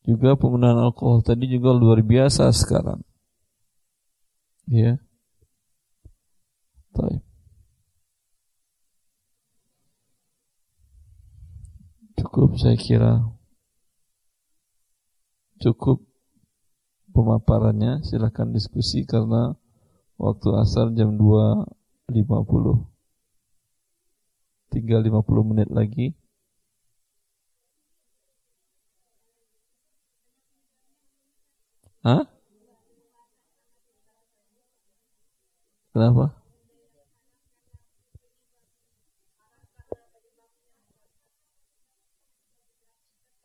[0.08, 3.02] Juga penggunaan alkohol tadi juga luar biasa sekarang.
[4.68, 4.98] Ya.
[6.94, 7.31] Baik.
[12.22, 13.26] Cukup saya kira.
[15.58, 16.06] Cukup
[17.10, 18.06] pemaparannya.
[18.06, 19.58] Silahkan diskusi karena
[20.22, 22.92] waktu asar jam 2.50
[24.72, 26.14] tinggal 50 menit lagi.
[32.06, 32.26] Hah?
[35.94, 36.41] Kenapa?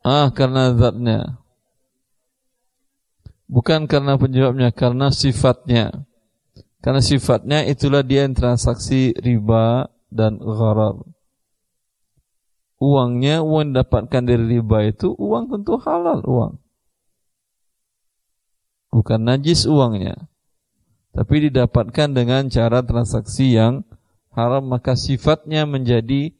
[0.07, 1.43] Ah, karena zatnya.
[3.51, 6.07] Bukan karena penyebabnya, karena sifatnya.
[6.79, 10.95] Karena sifatnya itulah dia yang transaksi riba dan gharar
[12.77, 16.53] uangnya, uang dapatkan dari riba itu uang tentu halal uang.
[18.93, 20.15] Bukan najis uangnya.
[21.13, 23.81] Tapi didapatkan dengan cara transaksi yang
[24.37, 26.33] haram maka sifatnya menjadi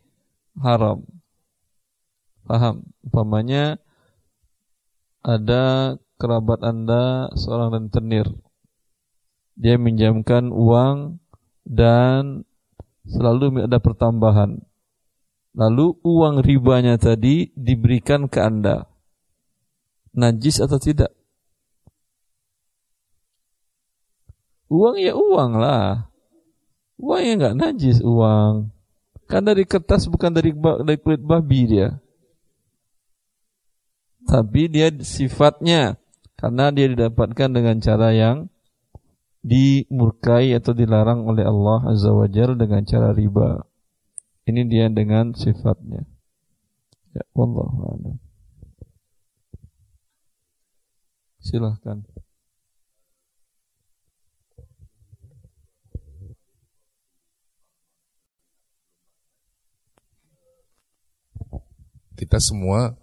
[0.61, 1.01] haram.
[2.47, 2.87] Paham?
[3.03, 3.77] Umpamanya
[5.21, 8.31] ada kerabat Anda seorang rentenir.
[9.59, 11.19] Dia minjamkan uang
[11.67, 12.47] dan
[13.03, 14.63] selalu ada pertambahan
[15.57, 18.85] Lalu uang ribanya tadi diberikan ke Anda.
[20.13, 21.09] Najis atau tidak?
[24.69, 26.13] Uang ya uang lah.
[27.01, 28.69] Uang ya nggak najis uang.
[29.25, 31.97] Kan dari kertas bukan dari, dari kulit babi dia.
[34.27, 35.95] Tapi dia sifatnya
[36.35, 38.51] karena dia didapatkan dengan cara yang
[39.39, 43.63] dimurkai atau dilarang oleh Allah Azza wa Jalla dengan cara riba.
[44.43, 46.03] Ini dia dengan sifatnya.
[47.15, 48.15] Ya, wallahu a'lam.
[51.39, 52.03] Silahkan.
[62.17, 62.97] Kita semua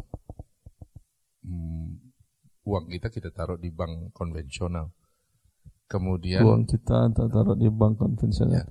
[2.74, 4.90] uang kita kita taruh di bank konvensional.
[5.86, 8.58] Kemudian uang kita taruh di bank konvensional.
[8.58, 8.64] Ya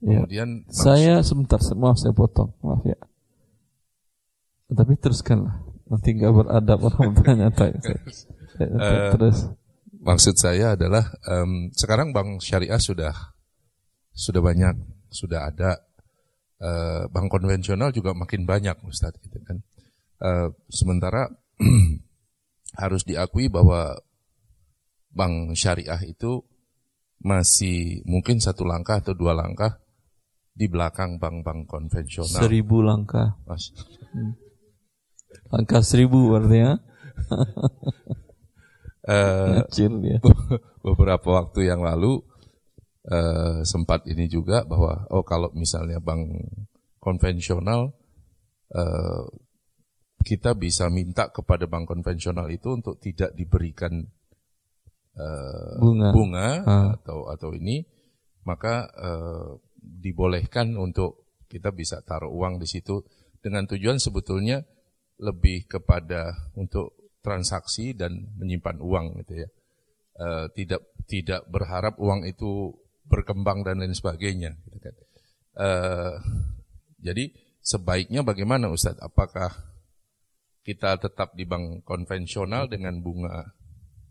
[0.00, 0.24] Ya.
[0.24, 2.96] Kemudian saya sebentar, maaf saya potong, maaf ya.
[4.72, 5.60] Tapi teruskanlah,
[5.92, 7.80] nanti nggak beradab orang bertanya tanya.
[8.64, 9.52] uh, terus.
[10.00, 13.12] Maksud saya adalah um, sekarang bank syariah sudah
[14.16, 14.72] sudah banyak,
[15.12, 15.76] sudah ada
[16.64, 19.60] uh, bank konvensional juga makin banyak, Ustaz, gitu kan.
[20.16, 21.28] Uh, sementara
[22.78, 23.98] harus diakui bahwa
[25.10, 26.44] bank syariah itu
[27.20, 29.82] masih mungkin satu langkah atau dua langkah
[30.54, 32.42] di belakang bank-bank konvensional.
[32.42, 33.36] Seribu langkah.
[33.44, 33.72] Mas.
[34.12, 34.34] Hmm.
[35.52, 36.80] Langkah seribu artinya.
[39.08, 39.64] uh,
[40.04, 40.18] ya.
[40.86, 42.24] beberapa waktu yang lalu
[43.08, 46.28] uh, sempat ini juga bahwa oh kalau misalnya bank
[47.00, 47.92] konvensional
[48.72, 49.22] uh,
[50.20, 54.04] kita bisa minta kepada bank konvensional itu untuk tidak diberikan
[55.16, 56.48] uh, bunga, bunga
[57.00, 57.82] atau atau ini
[58.44, 63.00] maka uh, dibolehkan untuk kita bisa taruh uang di situ
[63.40, 64.60] dengan tujuan sebetulnya
[65.20, 69.48] lebih kepada untuk transaksi dan menyimpan uang gitu ya.
[70.20, 72.76] Uh, tidak tidak berharap uang itu
[73.08, 74.94] berkembang dan lain sebagainya gitu kan.
[75.56, 76.14] Uh,
[77.00, 77.32] jadi
[77.64, 79.00] sebaiknya bagaimana Ustadz?
[79.00, 79.69] Apakah
[80.60, 83.56] kita tetap di bank konvensional dengan bunga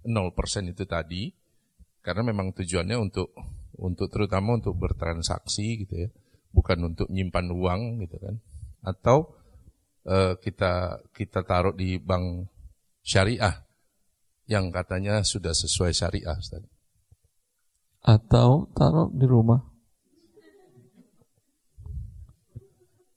[0.03, 1.29] 0% itu tadi
[2.01, 3.35] karena memang tujuannya untuk
[3.79, 6.09] untuk terutama untuk bertransaksi gitu ya
[6.49, 8.35] bukan untuk nyimpan uang gitu kan.
[8.81, 9.37] Atau
[10.07, 12.49] uh, kita kita taruh di bank
[13.05, 13.65] syariah
[14.49, 16.65] yang katanya sudah sesuai syariah Ustaz.
[17.99, 19.59] atau taruh di rumah.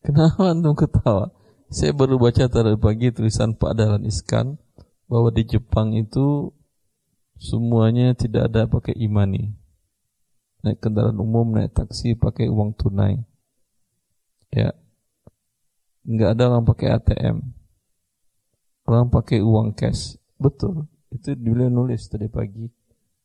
[0.03, 1.31] Kenapa antum ketawa
[1.73, 4.61] saya baru baca tadi pagi tulisan Pak Dahlan Iskan
[5.09, 6.53] bahwa di Jepang itu
[7.41, 9.57] semuanya tidak ada pakai imani.
[10.61, 13.25] Naik kendaraan umum, naik taksi pakai uang tunai.
[14.53, 14.77] Ya.
[16.05, 17.41] Enggak ada orang pakai ATM.
[18.85, 20.21] Orang pakai uang cash.
[20.37, 20.93] Betul.
[21.09, 22.69] Itu beliau nulis tadi pagi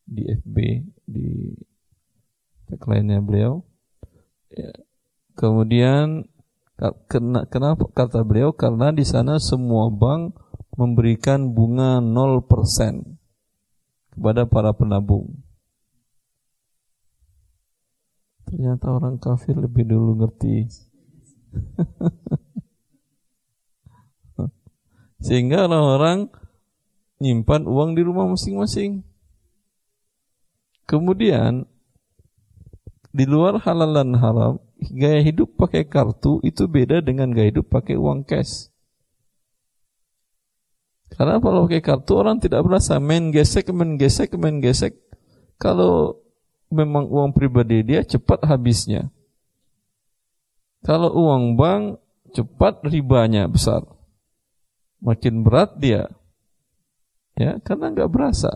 [0.08, 0.56] di FB
[1.04, 1.52] di
[2.72, 3.60] tagline-nya beliau.
[4.56, 4.72] Ya.
[5.36, 6.32] Kemudian
[7.50, 8.54] Kenapa kata beliau?
[8.54, 10.38] Karena di sana semua bank
[10.78, 13.18] memberikan bunga 0%
[14.14, 15.42] kepada para penabung.
[18.46, 20.70] Ternyata orang kafir lebih dulu ngerti.
[25.26, 26.30] Sehingga orang-orang
[27.18, 29.02] nyimpan uang di rumah masing-masing.
[30.86, 31.66] Kemudian
[33.10, 37.98] di luar halal dan haram gaya hidup pakai kartu itu beda dengan gaya hidup pakai
[37.98, 38.70] uang cash.
[41.14, 44.94] Karena kalau pakai kartu orang tidak merasa main gesek, main gesek, main gesek.
[45.58, 46.22] Kalau
[46.70, 49.10] memang uang pribadi dia cepat habisnya.
[50.86, 51.98] Kalau uang bank
[52.36, 53.82] cepat ribanya besar.
[55.02, 56.10] Makin berat dia.
[57.38, 58.50] Ya, karena nggak berasa.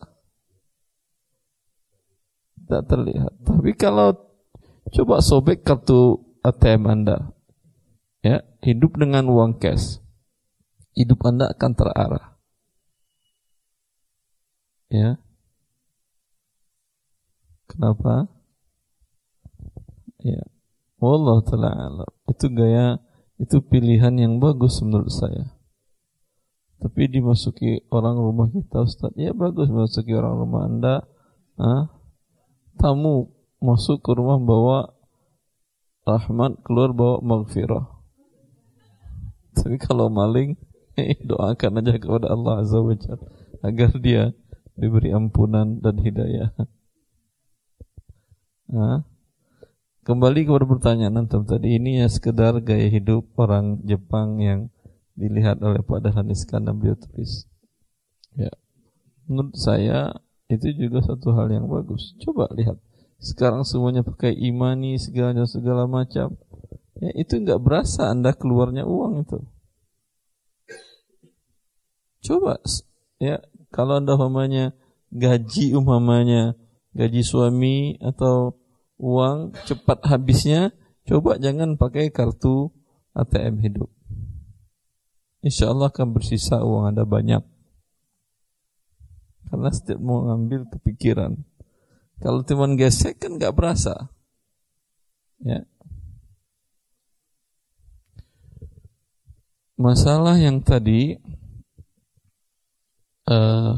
[2.58, 3.34] Tidak terlihat.
[3.46, 4.31] Tapi kalau
[4.90, 7.30] Coba sobek kartu ATM Anda.
[8.26, 10.02] Ya, hidup dengan uang cash.
[10.98, 12.26] Hidup Anda akan terarah.
[14.90, 15.22] Ya.
[17.70, 18.28] Kenapa?
[20.22, 20.44] Ya.
[21.02, 23.02] Allah taala Itu gaya
[23.42, 25.58] itu pilihan yang bagus menurut saya.
[26.78, 30.96] Tapi dimasuki orang rumah kita Ustaz, ya bagus memasuki orang rumah Anda.
[31.58, 31.90] Ah,
[32.78, 34.78] tamu masuk ke rumah bawa
[36.04, 37.86] rahmat, keluar bawa maghfirah.
[39.54, 40.58] Tapi kalau maling,
[41.30, 43.30] doakan aja kepada Allah Azza wa Jalla
[43.62, 44.34] agar dia
[44.74, 46.50] diberi ampunan dan hidayah.
[48.72, 49.06] Nah,
[50.08, 54.60] kembali kepada pertanyaan antum tadi ini ya sekedar gaya hidup orang Jepang yang
[55.14, 57.46] dilihat oleh Pak Dahlan Iskan dan beliau tulis.
[58.34, 58.50] Ya,
[59.28, 62.16] menurut saya itu juga satu hal yang bagus.
[62.24, 62.80] Coba lihat
[63.22, 66.34] sekarang semuanya pakai imani segala segala macam.
[66.98, 69.40] Ya, itu nggak berasa Anda keluarnya uang itu.
[72.22, 72.58] Coba
[73.22, 74.74] ya kalau Anda umpamanya
[75.14, 76.58] gaji umpamanya
[76.98, 78.58] gaji suami atau
[79.02, 80.74] uang cepat habisnya,
[81.10, 82.70] coba jangan pakai kartu
[83.18, 83.90] ATM hidup.
[85.42, 87.42] Insya Allah akan bersisa uang Anda banyak.
[89.50, 91.36] Karena setiap mau ngambil kepikiran.
[92.22, 94.14] Kalau teman gesek kan nggak berasa.
[95.42, 95.66] Ya.
[99.74, 101.18] Masalah yang tadi
[103.26, 103.74] uh,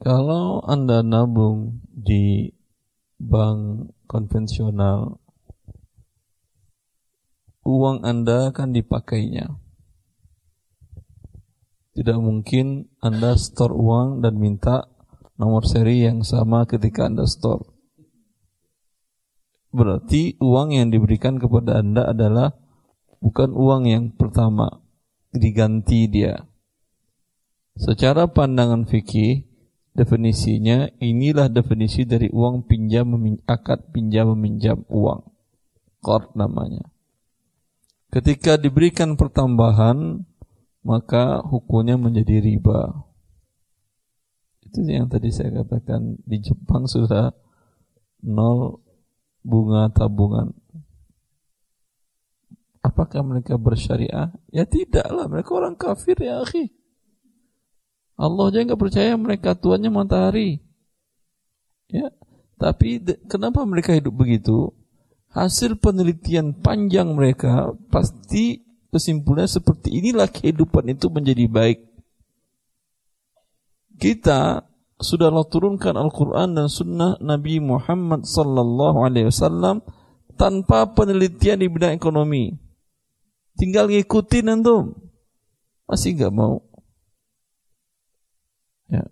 [0.00, 2.48] kalau Anda nabung di
[3.20, 5.20] bank konvensional
[7.68, 9.52] uang Anda akan dipakainya.
[11.92, 14.88] Tidak mungkin Anda store uang dan minta
[15.36, 17.64] nomor seri yang sama ketika Anda store.
[19.76, 22.56] Berarti uang yang diberikan kepada Anda adalah
[23.20, 24.80] bukan uang yang pertama,
[25.32, 26.48] diganti dia.
[27.76, 29.44] Secara pandangan fikih,
[29.92, 33.12] definisinya inilah definisi dari uang pinjam
[33.44, 35.28] akad pinjam meminjam uang.
[36.00, 36.88] Qard namanya.
[38.08, 40.24] Ketika diberikan pertambahan
[40.86, 43.05] maka hukumnya menjadi riba.
[44.76, 47.32] Itu yang tadi saya katakan di Jepang sudah
[48.20, 48.84] nol
[49.40, 50.52] bunga tabungan.
[52.84, 54.36] Apakah mereka bersyariah?
[54.52, 56.68] Ya tidaklah, mereka orang kafir ya akhi.
[58.20, 60.60] Allah aja nggak percaya mereka tuannya matahari.
[61.88, 62.12] Ya,
[62.60, 63.00] tapi
[63.32, 64.76] kenapa mereka hidup begitu?
[65.32, 68.60] Hasil penelitian panjang mereka pasti
[68.92, 71.80] kesimpulannya seperti inilah kehidupan itu menjadi baik.
[73.96, 74.65] Kita
[74.96, 79.84] sudah Allah turunkan Al-Quran dan Sunnah Nabi Muhammad Sallallahu Alaihi Wasallam
[80.40, 82.56] tanpa penelitian di bidang ekonomi.
[83.60, 84.96] Tinggal ngikutin antum.
[85.84, 86.64] Masih nggak mau.
[88.88, 89.04] Ya.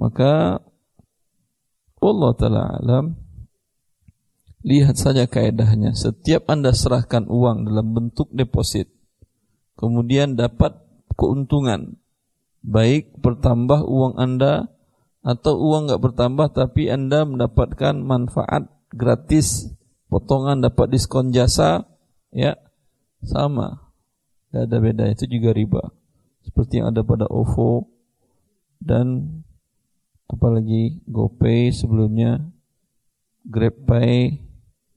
[0.00, 0.62] Maka
[1.98, 3.18] Allah Ta'ala alam
[4.64, 8.86] Lihat saja kaedahnya Setiap anda serahkan uang dalam bentuk deposit
[9.74, 10.78] Kemudian dapat
[11.18, 11.98] keuntungan
[12.64, 14.72] Baik bertambah uang anda
[15.20, 19.68] Atau uang nggak bertambah Tapi anda mendapatkan manfaat gratis
[20.08, 21.84] Potongan dapat diskon jasa
[22.34, 22.58] Ya.
[23.22, 23.94] Sama.
[24.50, 25.94] Tidak ada beda Itu juga riba.
[26.44, 27.88] Seperti yang ada pada OVO
[28.84, 29.40] dan
[30.28, 32.44] apalagi GoPay sebelumnya,
[33.48, 34.44] GrabPay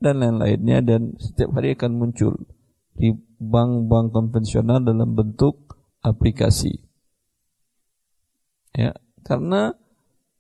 [0.04, 2.36] dan lain-lainnya dan setiap hari akan muncul
[3.00, 6.87] di bank-bank konvensional dalam bentuk aplikasi.
[8.74, 8.92] Ya,
[9.24, 9.76] karena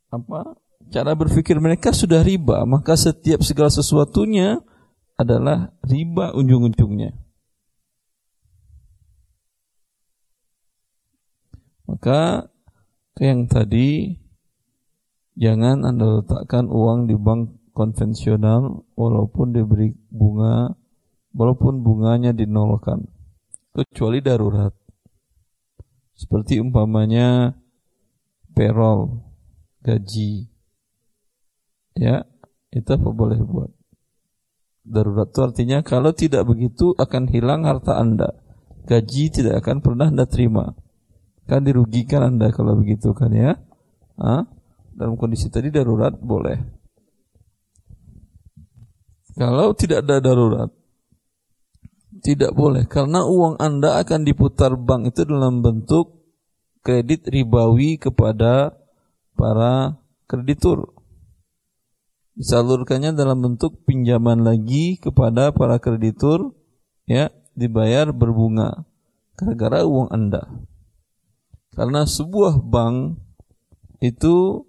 [0.09, 0.55] apa?
[0.87, 4.63] Cara berpikir mereka sudah riba, maka setiap segala sesuatunya
[5.19, 7.11] adalah riba ujung-ujungnya.
[11.87, 12.51] Maka
[13.17, 14.15] yang tadi
[15.33, 20.77] jangan Anda letakkan uang di bank konvensional walaupun diberi bunga
[21.33, 23.05] walaupun bunganya dinolkan
[23.73, 24.73] kecuali darurat.
[26.17, 27.53] Seperti umpamanya
[28.57, 29.21] payroll,
[29.85, 30.49] gaji.
[31.93, 32.25] Ya,
[32.73, 33.69] itu apa boleh buat.
[34.81, 38.33] Darurat itu artinya kalau tidak begitu akan hilang harta Anda.
[38.87, 40.73] Gaji tidak akan pernah Anda terima.
[41.45, 43.59] Kan dirugikan Anda kalau begitu kan ya.
[44.17, 44.49] Hah?
[44.97, 46.57] Dalam kondisi tadi darurat boleh.
[49.37, 50.73] Kalau tidak ada darurat,
[52.25, 56.16] tidak boleh karena uang Anda akan diputar bank itu dalam bentuk
[56.87, 58.71] kredit ribawi kepada
[59.35, 60.95] para kreditur.
[62.39, 66.55] Disalurkannya dalam bentuk pinjaman lagi kepada para kreditur
[67.03, 67.27] ya,
[67.59, 68.87] dibayar berbunga
[69.35, 70.47] gara-gara uang Anda.
[71.75, 73.19] Karena sebuah bank
[73.99, 74.63] itu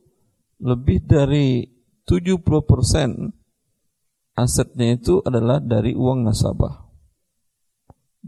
[0.58, 1.70] lebih dari
[2.02, 3.30] 70%
[4.34, 6.88] asetnya itu adalah dari uang nasabah.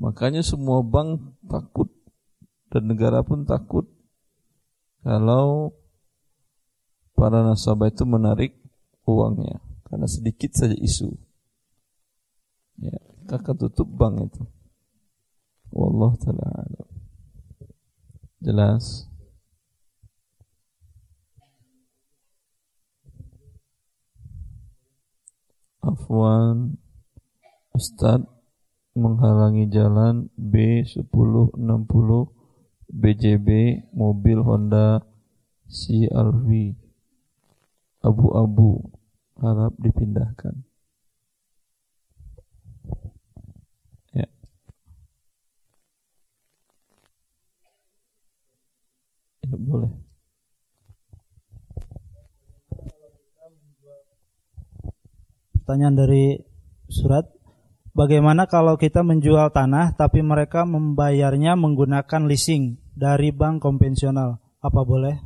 [0.00, 1.99] Makanya semua bank takut
[2.70, 3.90] dan negara pun takut
[5.02, 5.74] kalau
[7.18, 8.54] para nasabah itu menarik
[9.04, 9.58] uangnya
[9.90, 11.10] karena sedikit saja isu.
[12.80, 12.96] Ya,
[13.28, 14.42] kakak tutup bank itu.
[15.74, 16.64] Wallah taala
[18.40, 19.04] Jelas?
[25.84, 26.80] Afwan
[27.76, 28.24] Ustadz
[28.96, 32.39] menghalangi jalan B1060
[32.90, 33.48] BJB
[33.94, 35.06] mobil Honda
[35.70, 36.74] CRV
[38.02, 38.90] abu-abu
[39.38, 40.66] harap dipindahkan.
[44.10, 44.26] Ya,
[49.56, 49.92] boleh.
[55.70, 56.42] Pertanyaan dari
[56.90, 57.30] surat,
[57.92, 64.40] bagaimana kalau kita menjual tanah tapi mereka membayarnya menggunakan leasing dari bank konvensional?
[64.60, 65.16] Apa boleh?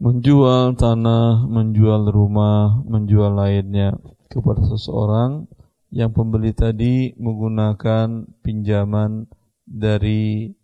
[0.00, 4.00] Menjual tanah, menjual rumah, menjual lainnya
[4.32, 5.44] kepada seseorang
[5.92, 9.28] yang pembeli tadi menggunakan pinjaman
[9.68, 10.54] dari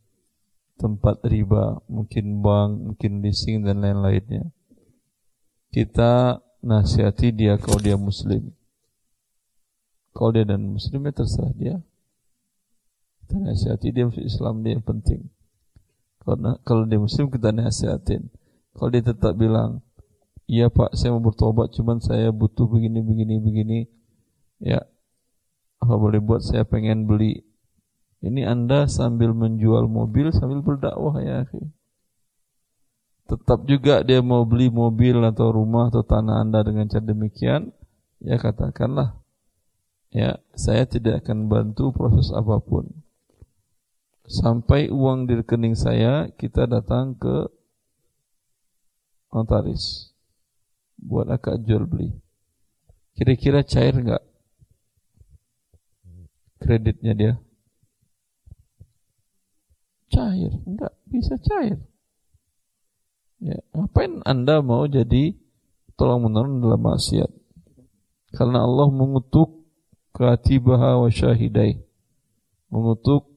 [0.81, 4.49] tempat riba, mungkin bank, mungkin leasing dan lain-lainnya.
[5.69, 8.56] Kita nasihati dia kalau dia muslim.
[10.17, 11.77] Kalau dia dan muslim ya terserah dia.
[13.21, 15.29] Kita nasihati dia masuk Islam dia yang penting.
[16.25, 18.33] Karena kalau dia muslim kita nasihatin.
[18.73, 19.85] Kalau dia tetap bilang,
[20.49, 23.79] iya pak saya mau bertobat cuman saya butuh begini begini begini.
[24.57, 24.89] Ya
[25.77, 27.45] apa boleh buat saya pengen beli
[28.25, 31.45] ini Anda sambil menjual mobil sambil berdakwah ya
[33.27, 37.75] tetap juga dia mau beli mobil atau rumah atau tanah Anda dengan cara demikian,
[38.23, 39.19] ya katakanlah,
[40.11, 43.07] ya saya tidak akan bantu proses apa pun.
[44.27, 47.47] Sampai uang di rekening saya, kita datang ke
[49.31, 50.11] notaris
[50.99, 52.11] buat akad jual beli.
[53.15, 54.25] Kira-kira cair nggak
[56.59, 57.33] kreditnya dia?
[60.11, 61.79] Cair, enggak bisa cair.
[63.37, 65.37] Ya, ngapain Anda mau jadi
[65.95, 67.31] tolong menolong dalam maksiat?
[68.33, 69.56] Karena Allah mengutuk
[70.17, 71.77] katibaha wa syahidai.
[72.73, 73.29] Mengutuk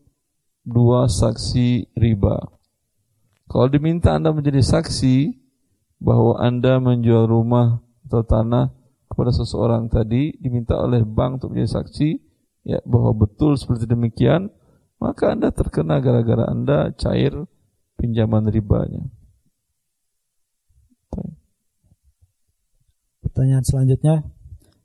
[0.64, 2.40] dua saksi riba.
[3.52, 5.36] Kalau diminta Anda menjadi saksi
[6.00, 8.72] bahwa Anda menjual rumah atau tanah
[9.12, 12.10] kepada seseorang tadi diminta oleh bank untuk menjadi saksi
[12.64, 14.48] ya bahwa betul seperti demikian,
[15.02, 17.36] maka Anda terkena gara-gara Anda cair
[18.00, 19.04] pinjaman ribanya.
[23.20, 24.39] Pertanyaan selanjutnya.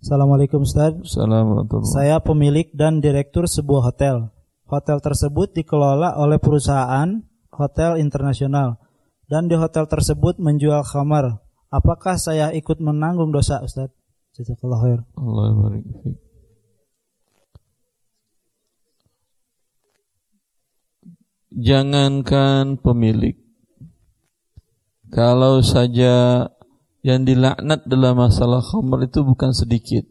[0.04, 0.92] Assalamualaikum Ustaz.
[1.00, 1.80] Assalamualaikum.
[1.80, 4.28] Saya pemilik dan direktur sebuah hotel.
[4.68, 8.76] Hotel tersebut dikelola oleh perusahaan hotel internasional
[9.32, 11.40] dan di hotel tersebut menjual khamar.
[11.72, 13.96] Apakah saya ikut menanggung dosa Ustaz?
[14.36, 15.00] Jazakallah khair.
[15.16, 15.88] Allah barik
[21.48, 23.40] Jangankan pemilik.
[25.08, 26.52] Kalau saja
[27.04, 30.08] yang dilaknat dalam masalah khamr itu bukan sedikit.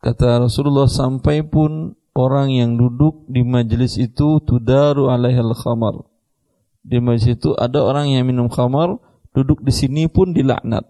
[0.00, 6.08] Kata Rasulullah sampai pun orang yang duduk di majelis itu tudaru alaihal khamar.
[6.80, 8.96] Di majelis itu ada orang yang minum khamar,
[9.36, 10.88] duduk di sini pun dilaknat.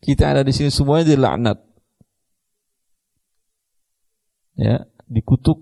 [0.00, 1.60] Kita ada di sini semuanya dilaknat.
[4.56, 5.60] Ya, dikutuk.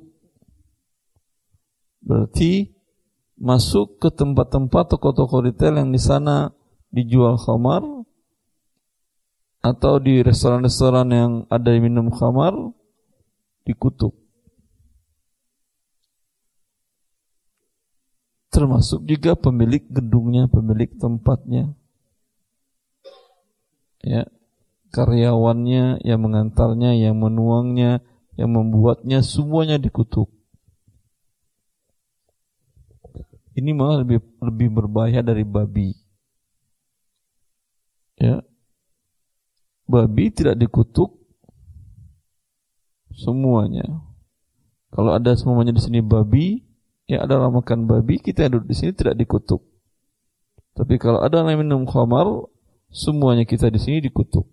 [2.07, 2.71] Berarti
[3.35, 6.55] masuk ke tempat-tempat toko-toko retail yang di sana
[6.89, 7.85] dijual khamar
[9.59, 12.55] atau di restoran-restoran yang ada minum khamar
[13.67, 14.17] dikutuk.
[18.49, 21.77] Termasuk juga pemilik gedungnya, pemilik tempatnya.
[24.01, 24.25] Ya,
[24.89, 28.01] karyawannya yang mengantarnya, yang menuangnya,
[28.41, 30.33] yang membuatnya semuanya dikutuk.
[33.59, 36.08] Ini malah lebih lebih berbahaya dari babi.
[38.19, 38.43] Ya.
[39.89, 41.17] Babi tidak dikutuk
[43.15, 44.05] semuanya.
[44.93, 46.65] Kalau ada semuanya di sini babi,
[47.09, 49.65] ya ada makan babi, kita duduk di sini tidak dikutuk.
[50.77, 52.47] Tapi kalau ada orang minum khamar,
[52.93, 54.47] semuanya kita di sini dikutuk.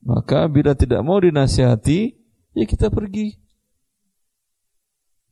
[0.00, 2.16] Maka bila tidak mau dinasihati,
[2.56, 3.36] ya kita pergi.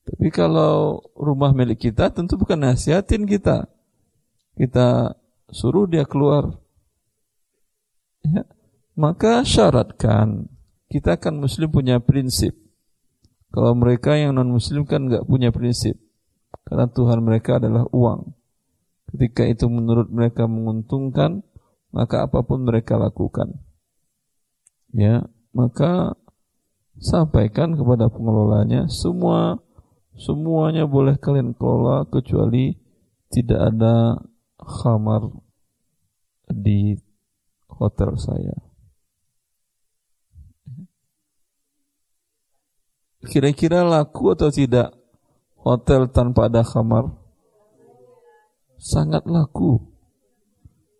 [0.08, 3.68] Tapi kalau rumah milik kita tentu bukan nasihatin kita.
[4.56, 5.12] Kita
[5.52, 6.56] suruh dia keluar.
[8.24, 8.44] Ya.
[8.98, 10.50] Maka syaratkan
[10.88, 12.56] kita kan muslim punya prinsip.
[13.48, 15.96] Kalau mereka yang non muslim kan nggak punya prinsip.
[16.64, 18.36] Karena Tuhan mereka adalah uang.
[19.08, 21.40] Ketika itu menurut mereka menguntungkan,
[21.88, 23.56] maka apa pun mereka lakukan.
[24.92, 25.24] Ya,
[25.56, 26.16] maka
[27.00, 29.62] sampaikan kepada pengelolanya semua
[30.18, 32.74] semuanya boleh kalian kelola kecuali
[33.30, 34.18] tidak ada
[34.58, 35.30] khamar
[36.50, 36.98] di
[37.70, 38.56] hotel saya.
[43.28, 44.94] Kira-kira laku atau tidak
[45.58, 47.10] hotel tanpa ada kamar?
[48.78, 49.82] Sangat laku.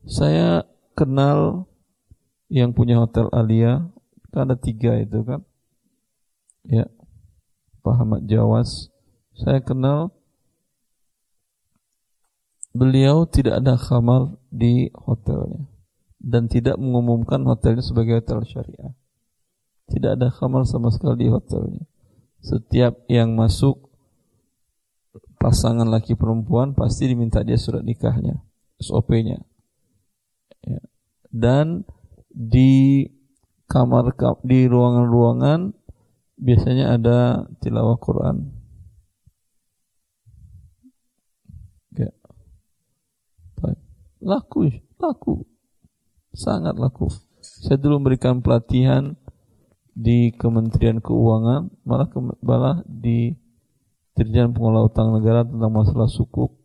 [0.03, 0.67] Saya
[0.99, 1.71] kenal
[2.51, 3.87] yang punya hotel Alia,
[4.35, 5.47] kan ada tiga itu kan.
[6.67, 6.91] Ya,
[7.87, 8.91] Pak Ahmad Jawas.
[9.39, 10.11] Saya kenal
[12.79, 15.67] beliau tidak ada kamar di hotelnya
[16.23, 18.95] dan tidak mengumumkan hotelnya sebagai hotel syariah.
[19.89, 21.83] Tidak ada kamar sama sekali di hotelnya.
[22.39, 23.89] Setiap yang masuk
[25.41, 28.43] pasangan laki perempuan pasti diminta dia surat nikahnya,
[28.79, 29.43] SOP-nya.
[30.63, 30.83] Ya.
[31.31, 31.89] Dan
[32.29, 33.07] di
[33.71, 34.13] kamar
[34.45, 35.73] di ruangan-ruangan
[36.37, 38.58] biasanya ada tilawah Quran.
[44.19, 44.67] Laku,
[44.99, 45.47] laku.
[46.35, 47.07] Sangat laku.
[47.39, 49.15] Saya dulu memberikan pelatihan
[49.95, 52.19] di Kementerian Keuangan, malah ke,
[52.87, 53.35] di
[54.19, 56.59] Dirjen Pengelola Utang Negara tentang masalah sukuk.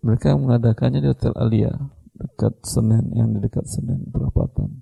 [0.00, 1.72] Mereka mengadakannya di Hotel Alia
[2.16, 4.80] dekat Senen yang di dekat Senen Perapatan.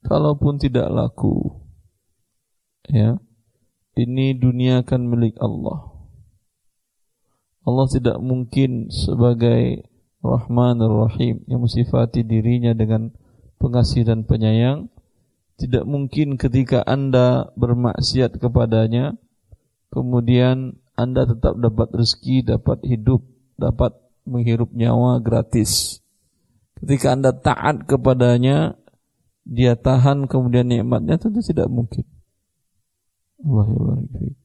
[0.00, 1.60] Kalaupun tidak laku,
[2.88, 3.20] ya,
[4.00, 5.89] ini dunia akan milik Allah
[7.70, 9.86] Allah tidak mungkin sebagai
[10.20, 13.14] Rahman Rahim yang mensifati dirinya dengan
[13.62, 14.90] pengasih dan penyayang
[15.60, 19.16] tidak mungkin ketika Anda bermaksiat kepadanya
[19.92, 23.24] kemudian Anda tetap dapat rezeki, dapat hidup,
[23.56, 23.96] dapat
[24.28, 26.00] menghirup nyawa gratis.
[26.80, 28.76] Ketika Anda taat kepadanya,
[29.44, 32.04] dia tahan kemudian nikmatnya tentu tidak mungkin.
[33.40, 33.68] Allah
[34.20, 34.39] ya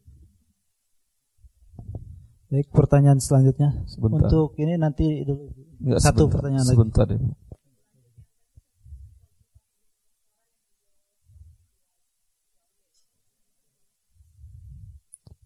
[2.56, 3.84] Baik, pertanyaan selanjutnya.
[3.84, 4.32] Sebentar.
[4.32, 5.52] Untuk ini nanti dulu.
[5.84, 7.20] Enggak, satu sebentar, pertanyaan sebentar, lagi.
[7.20, 7.44] Sebentar,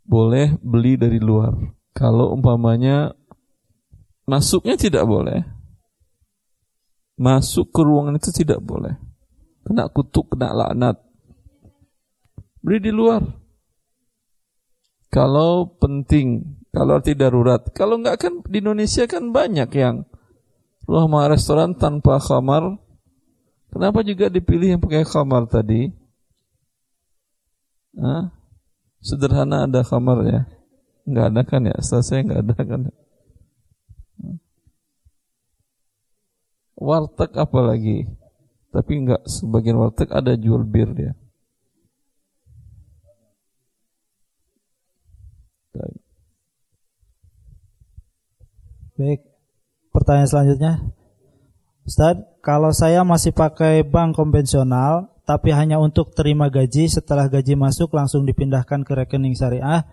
[0.06, 1.58] Boleh beli dari luar.
[1.98, 3.18] Kalau umpamanya
[4.30, 5.42] masuknya tidak boleh.
[7.18, 8.94] Masuk ke ruangan itu tidak boleh.
[9.66, 11.02] Kena kutuk, kena laknat.
[12.62, 13.26] Beli di luar.
[15.10, 17.62] Kalau penting kalau arti darurat.
[17.74, 20.06] Kalau enggak kan di Indonesia kan banyak yang
[20.86, 22.78] rumah restoran tanpa kamar.
[23.70, 25.94] Kenapa juga dipilih yang pakai kamar tadi?
[27.98, 28.34] Hah?
[29.02, 30.42] Sederhana ada kamar ya?
[31.06, 31.78] Enggak ada kan ya?
[31.82, 32.82] Saya enggak ada kan.
[36.80, 38.08] Warteg apalagi?
[38.70, 41.14] Tapi enggak sebagian warteg ada jual bir dia.
[49.00, 49.24] Baik,
[49.96, 50.74] pertanyaan selanjutnya.
[51.88, 57.96] Ustaz, kalau saya masih pakai bank konvensional, tapi hanya untuk terima gaji, setelah gaji masuk
[57.96, 59.88] langsung dipindahkan ke rekening syariah,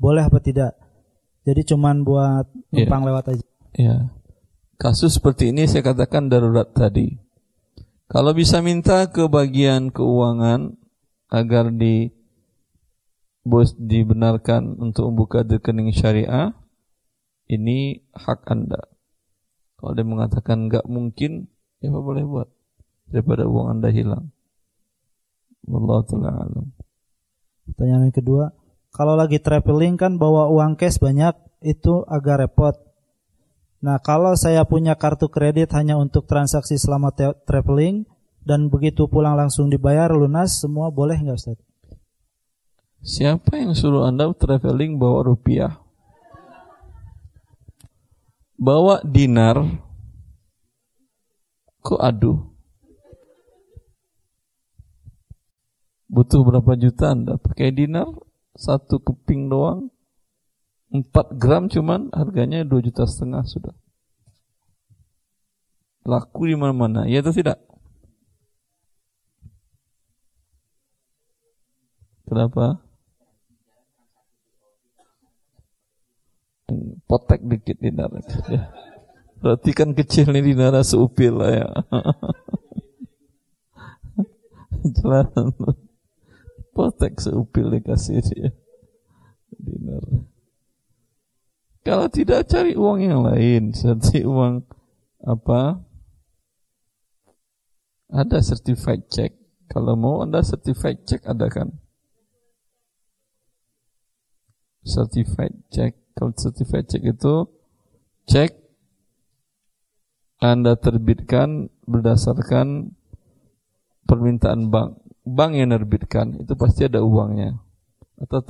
[0.00, 0.72] boleh apa tidak?
[1.44, 2.88] Jadi cuman buat iya.
[2.88, 3.08] numpang yeah.
[3.12, 3.46] lewat aja.
[3.76, 3.96] Ya.
[4.80, 7.12] Kasus seperti ini saya katakan darurat tadi.
[8.08, 10.80] Kalau bisa minta ke bagian keuangan
[11.28, 12.08] agar di
[13.44, 16.56] bos dibenarkan untuk membuka rekening syariah,
[17.46, 18.82] ini hak Anda.
[19.76, 21.46] Kalau dia mengatakan nggak mungkin,
[21.78, 22.48] ya apa boleh buat
[23.10, 24.32] daripada uang Anda hilang.
[25.66, 26.66] Wallahu taala alam.
[27.66, 28.44] Pertanyaan yang kedua,
[28.94, 32.74] kalau lagi traveling kan bawa uang cash banyak itu agak repot.
[33.82, 37.12] Nah, kalau saya punya kartu kredit hanya untuk transaksi selama
[37.44, 38.08] traveling
[38.46, 41.58] dan begitu pulang langsung dibayar lunas semua boleh nggak Ustaz?
[43.06, 45.85] Siapa yang suruh Anda traveling bawa rupiah?
[48.56, 49.56] Bawa dinar.
[51.86, 52.56] Kok aduh
[56.06, 58.08] butuh berapa juta anda pakai dinar.
[58.56, 59.92] Satu keping doang.
[60.88, 62.08] 4 gram cuman.
[62.10, 63.76] Harganya 2 juta setengah sudah.
[66.08, 67.04] Laku di mana-mana.
[67.04, 67.60] Ya atau tidak?
[72.26, 72.85] Kenapa
[77.06, 78.38] potek dikit di neraka.
[79.38, 81.68] Berarti kan kecil nih di neraka seupil lah ya.
[84.96, 85.30] Jelas.
[86.74, 88.50] Potek seupil dikasih dia.
[89.56, 90.02] Dinar.
[91.86, 94.66] Kalau tidak cari uang yang lain, seperti uang
[95.22, 95.78] apa?
[98.10, 99.38] Ada certified check.
[99.70, 101.78] Kalau mau Anda certified check ada kan?
[104.82, 107.44] Certified check kalau certified check itu
[108.24, 108.56] cek
[110.40, 112.96] Anda terbitkan berdasarkan
[114.08, 115.00] permintaan bank.
[115.26, 117.60] Bank yang nerbitkan itu pasti ada uangnya.
[118.16, 118.40] Atau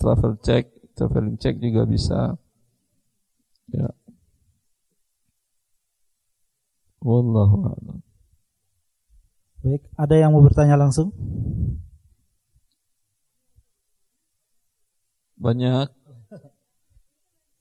[0.00, 2.40] travel check, traveling check juga bisa.
[3.72, 3.88] Ya.
[7.04, 7.98] Wallahu a'lam.
[9.64, 11.12] Baik, ada yang mau bertanya langsung?
[15.40, 16.03] Banyak.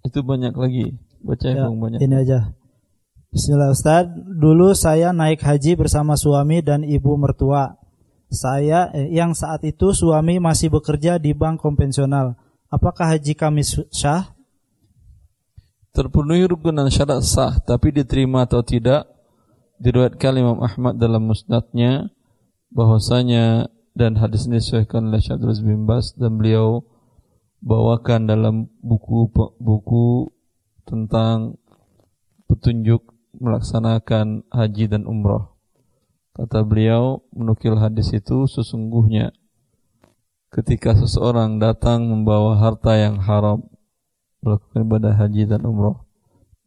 [0.03, 0.99] Itu banyak lagi.
[1.23, 1.99] Baca ya, yang banyak.
[2.03, 2.39] Ini aja.
[3.33, 7.81] Bismillah Ustaz, dulu saya naik haji bersama suami dan ibu mertua.
[8.29, 12.37] Saya eh, yang saat itu suami masih bekerja di bank konvensional.
[12.69, 14.37] Apakah haji kami sah?
[15.93, 19.09] Terpenuhi rukun dan syarat sah, tapi diterima atau tidak
[19.81, 22.13] diriwayatkan Imam Ahmad dalam musnadnya
[22.73, 26.81] bahwasanya dan hadis ini disahkan oleh Syaikhul bin Bas dan beliau
[27.63, 30.27] bawakan dalam buku buku
[30.83, 31.55] tentang
[32.51, 33.07] petunjuk
[33.39, 35.47] melaksanakan haji dan umrah.
[36.35, 39.31] Kata beliau menukil hadis itu sesungguhnya
[40.51, 43.65] ketika seseorang datang membawa harta yang haram
[44.43, 46.03] melakukan ibadah haji dan umrah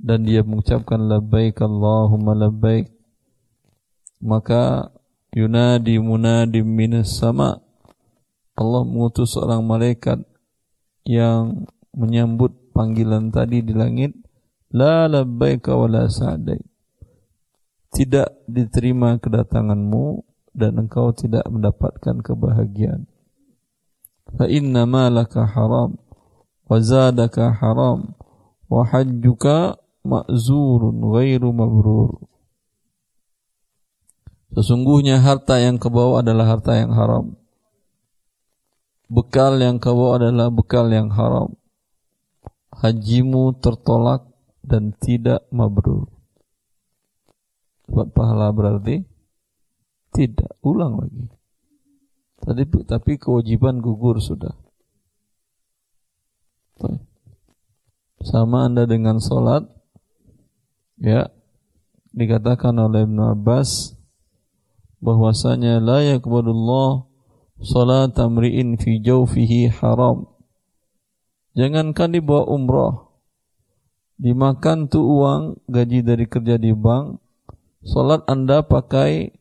[0.00, 2.90] dan dia mengucapkan labbaik Allahumma labbaik
[4.22, 4.90] maka
[5.34, 7.62] yunadi munadi minas sama
[8.56, 10.22] Allah mengutus seorang malaikat
[11.06, 14.12] yang menyambut panggilan tadi di langit,
[14.74, 16.66] la labbaika wa la sa'daik.
[17.94, 20.20] Tidak diterima kedatanganmu
[20.52, 23.08] dan engkau tidak mendapatkan kebahagiaan.
[24.34, 25.96] Fa inna malaka haram
[26.66, 28.18] wa zadaka haram
[28.66, 32.18] wa hajjuka ma'zurun ghairu mabrur.
[34.56, 37.36] Sesungguhnya harta yang kau bawa adalah harta yang haram.
[39.06, 41.54] Bekal yang kau bawa adalah bekal yang haram.
[42.74, 44.26] Hajimu tertolak
[44.66, 46.10] dan tidak mabrur.
[47.86, 49.06] Buat pahala berarti
[50.10, 51.30] tidak ulang lagi.
[52.42, 54.52] Tadi tapi kewajiban gugur sudah.
[58.26, 59.70] Sama Anda dengan sholat,
[60.98, 61.30] ya
[62.10, 63.94] dikatakan oleh Ibn Abbas
[64.98, 67.06] bahwasanya la yakbalullah
[67.60, 70.28] salat tamri'in fi jawfihi haram.
[71.56, 72.94] Jangankan dibawa umrah,
[74.20, 77.16] dimakan tuh uang gaji dari kerja di bank,
[77.80, 79.32] salat Anda pakai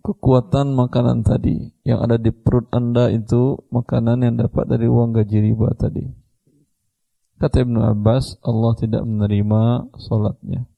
[0.00, 5.38] kekuatan makanan tadi yang ada di perut Anda itu makanan yang dapat dari uang gaji
[5.44, 6.08] riba tadi.
[7.36, 10.70] Kata Ibnu Abbas, Allah tidak menerima salatnya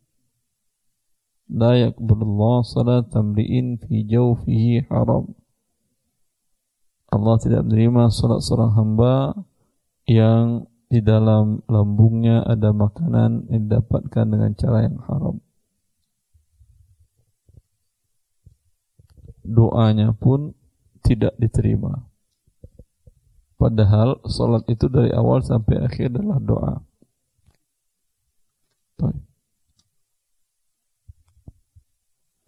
[1.52, 5.36] la yakbulullah salat tamri'in fi jawfihi haram.
[7.12, 9.36] Allah tidak menerima salat seorang hamba
[10.08, 15.36] yang di dalam lambungnya ada makanan yang didapatkan dengan cara yang haram.
[19.44, 20.56] Doanya pun
[21.04, 22.08] tidak diterima.
[23.60, 26.74] Padahal salat itu dari awal sampai akhir adalah doa.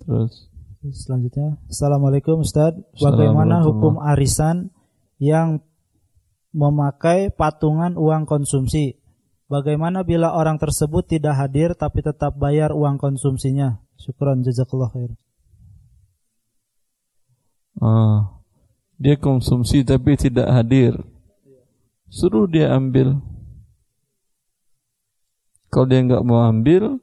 [0.05, 0.53] Terus
[0.93, 2.77] selanjutnya, Assalamualaikum Ustaz.
[3.01, 4.69] Bagaimana hukum arisan
[5.17, 5.65] yang
[6.53, 9.01] memakai patungan uang konsumsi?
[9.49, 13.81] Bagaimana bila orang tersebut tidak hadir tapi tetap bayar uang konsumsinya?
[13.97, 15.13] Syukran jazakallah khair.
[17.81, 18.41] Ah,
[19.01, 21.01] dia konsumsi tapi tidak hadir.
[22.13, 23.21] Suruh dia ambil.
[25.73, 27.03] Kalau dia nggak mau ambil,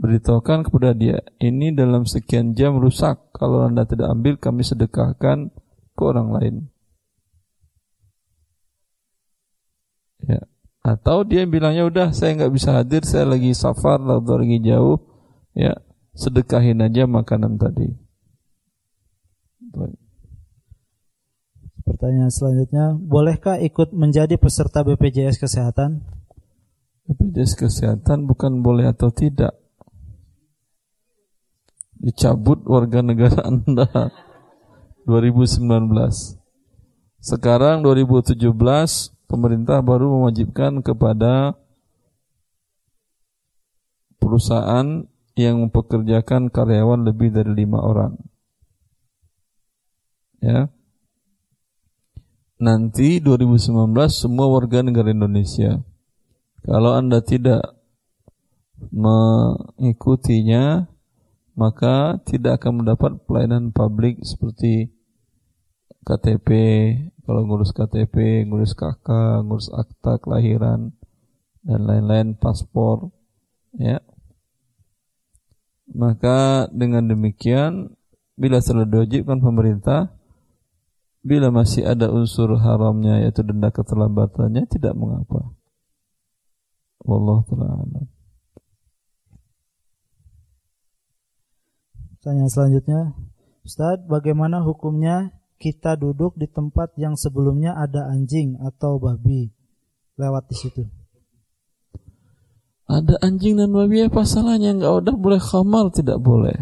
[0.00, 3.20] beritahukan kepada dia, ini dalam sekian jam rusak.
[3.36, 5.52] Kalau anda tidak ambil, kami sedekahkan
[5.92, 6.54] ke orang lain.
[10.24, 10.40] Ya.
[10.80, 14.96] Atau dia bilangnya udah saya nggak bisa hadir, saya lagi safar atau lagi jauh,
[15.52, 15.76] ya
[16.16, 17.92] sedekahin aja makanan tadi.
[19.60, 20.00] Baik.
[21.84, 26.00] Pertanyaan selanjutnya, bolehkah ikut menjadi peserta BPJS Kesehatan?
[27.04, 29.59] BPJS Kesehatan bukan boleh atau tidak,
[32.00, 33.86] dicabut warga negara Anda
[35.08, 35.60] 2019.
[37.20, 38.40] Sekarang 2017
[39.28, 41.54] pemerintah baru mewajibkan kepada
[44.16, 45.04] perusahaan
[45.36, 48.16] yang mempekerjakan karyawan lebih dari lima orang.
[50.40, 50.72] Ya.
[52.60, 53.72] Nanti 2019
[54.12, 55.80] semua warga negara Indonesia
[56.60, 57.72] kalau Anda tidak
[58.92, 60.89] mengikutinya
[61.60, 64.88] maka tidak akan mendapat pelayanan publik seperti
[66.08, 66.48] KTP,
[67.28, 70.96] kalau ngurus KTP, ngurus KK, ngurus akta kelahiran
[71.60, 73.12] dan lain-lain paspor,
[73.76, 74.00] ya.
[75.92, 77.92] Maka dengan demikian
[78.40, 80.16] bila sudah diwajibkan pemerintah
[81.20, 85.52] bila masih ada unsur haramnya yaitu denda keterlambatannya tidak mengapa.
[87.04, 88.19] Wallahu taala
[92.20, 93.00] Pertanyaan selanjutnya,
[93.64, 99.48] Ustadz, bagaimana hukumnya kita duduk di tempat yang sebelumnya ada anjing atau babi
[100.20, 100.84] lewat di situ?
[102.84, 104.76] Ada anjing dan babi apa salahnya?
[104.76, 106.60] Enggak udah boleh khamal tidak boleh.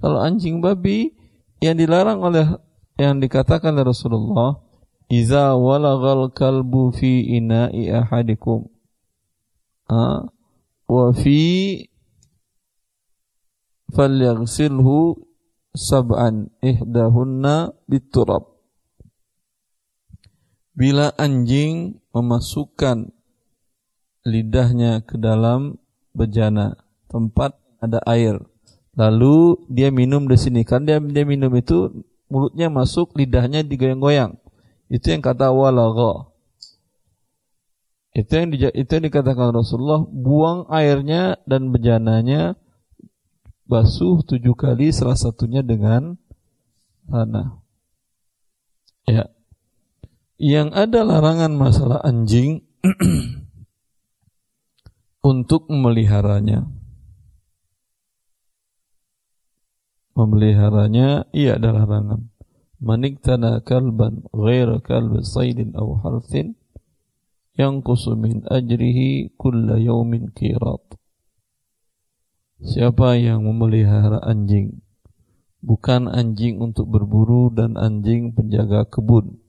[0.00, 1.12] Kalau anjing babi
[1.60, 2.56] yang dilarang oleh
[2.96, 4.64] yang dikatakan oleh Rasulullah,
[5.12, 8.64] "Iza walagal kalbu fi ina'i ahadikum."
[9.92, 10.24] Ah,
[10.88, 11.12] wa
[13.94, 15.16] falyaghsilhu
[15.72, 18.50] sab'an ihdahunna biturab.
[20.74, 23.14] Bila anjing memasukkan
[24.26, 25.78] lidahnya ke dalam
[26.10, 26.74] bejana
[27.06, 28.42] tempat ada air
[28.98, 30.62] lalu dia minum di sini.
[30.62, 34.38] Kan dia dia minum itu mulutnya masuk lidahnya digoyang-goyang.
[34.90, 36.30] Itu yang kata walagha.
[38.14, 42.54] Itu yang itu yang dikatakan Rasulullah buang airnya dan bejananya
[43.64, 46.20] basuh tujuh kali salah satunya dengan
[47.08, 47.60] tanah.
[49.08, 49.28] Ya.
[50.40, 52.64] Yang ada larangan masalah anjing
[55.30, 56.68] untuk memeliharanya.
[60.14, 62.30] Memeliharanya ia adalah larangan.
[62.84, 66.52] Manik tanah kalban ghaira kalb saydin aw harthin
[67.56, 70.83] yanqusu min ajrihi kulla yawmin qirat.
[72.62, 74.84] Siapa yang memelihara anjing
[75.64, 79.40] bukan anjing untuk berburu dan anjing penjaga kebun.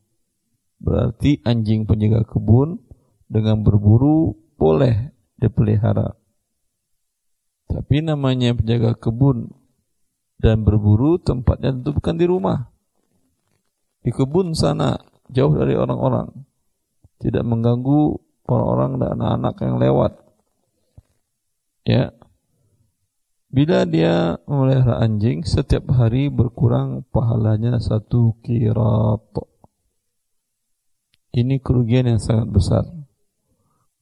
[0.79, 2.79] Berarti anjing penjaga kebun
[3.27, 6.15] dengan berburu boleh dipelihara.
[7.67, 9.51] Tapi namanya penjaga kebun
[10.39, 12.71] dan berburu tempatnya tentu bukan di rumah.
[14.05, 14.95] Di kebun sana,
[15.33, 16.29] jauh dari orang-orang.
[17.19, 20.11] Tidak mengganggu orang-orang dan anak-anak yang lewat.
[21.85, 22.13] Ya.
[23.55, 29.23] Bila dia memelihara anjing, setiap hari berkurang pahalanya satu kirat.
[31.31, 32.83] Ini kerugian yang sangat besar.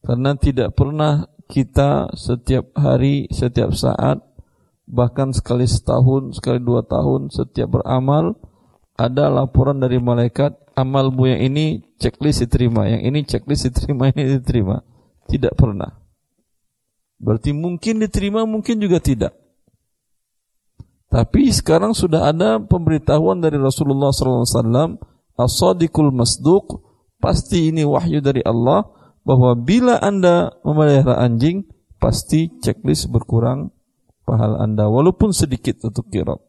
[0.02, 4.26] Karena tidak pernah kita setiap hari, setiap saat,
[4.90, 8.34] bahkan sekali setahun, sekali dua tahun, setiap beramal,
[8.98, 14.82] ada laporan dari malaikat, amalmu yang ini checklist diterima, yang ini checklist diterima, ini diterima.
[15.30, 15.94] Tidak pernah.
[17.22, 19.43] Berarti mungkin diterima, mungkin juga tidak.
[21.14, 24.98] Tapi sekarang sudah ada pemberitahuan dari Rasulullah SAW,
[25.38, 26.82] as-sadiqul masduq,
[27.22, 28.82] pasti ini wahyu dari Allah,
[29.22, 31.70] bahwa bila Anda memelihara anjing,
[32.02, 33.70] pasti checklist berkurang
[34.26, 36.42] pahala Anda walaupun sedikit untuk kirab.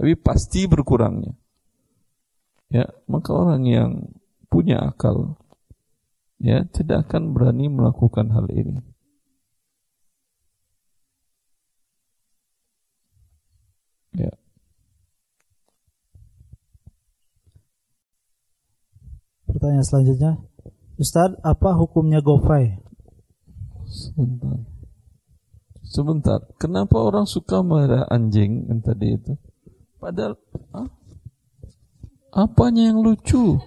[0.00, 1.36] Tapi pasti berkurangnya.
[2.72, 4.16] Ya, maka orang yang
[4.48, 5.36] punya akal
[6.40, 8.80] ya tidak akan berani melakukan hal ini.
[14.14, 14.30] Ya.
[19.50, 20.32] Pertanyaan selanjutnya,
[20.98, 22.78] Ustaz, apa hukumnya GoFi?
[23.86, 24.58] Sebentar.
[25.84, 26.40] Sebentar.
[26.58, 29.38] Kenapa orang suka merah anjing yang tadi itu?
[30.02, 30.34] Padahal
[30.74, 30.90] ah,
[32.34, 33.58] apanya yang lucu?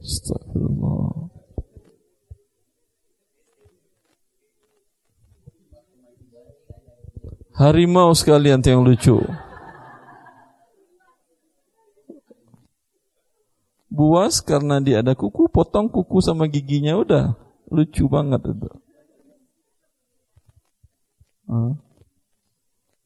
[0.00, 1.19] Astagfirullah.
[7.60, 9.20] Harimau sekalian yang lucu.
[14.00, 17.36] buas karena dia ada kuku, potong kuku sama giginya udah
[17.68, 18.70] lucu banget itu.
[21.50, 21.76] Allah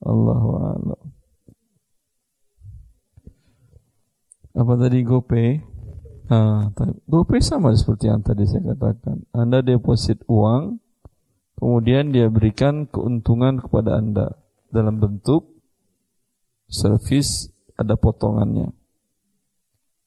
[0.04, 1.10] Allahu
[4.54, 5.50] Apa tadi GoPay?
[6.30, 6.70] Ah,
[7.10, 9.26] GoPay sama seperti yang tadi saya katakan.
[9.34, 10.78] Anda deposit uang,
[11.58, 14.43] kemudian dia berikan keuntungan kepada Anda
[14.74, 15.54] dalam bentuk
[16.66, 18.74] servis ada potongannya.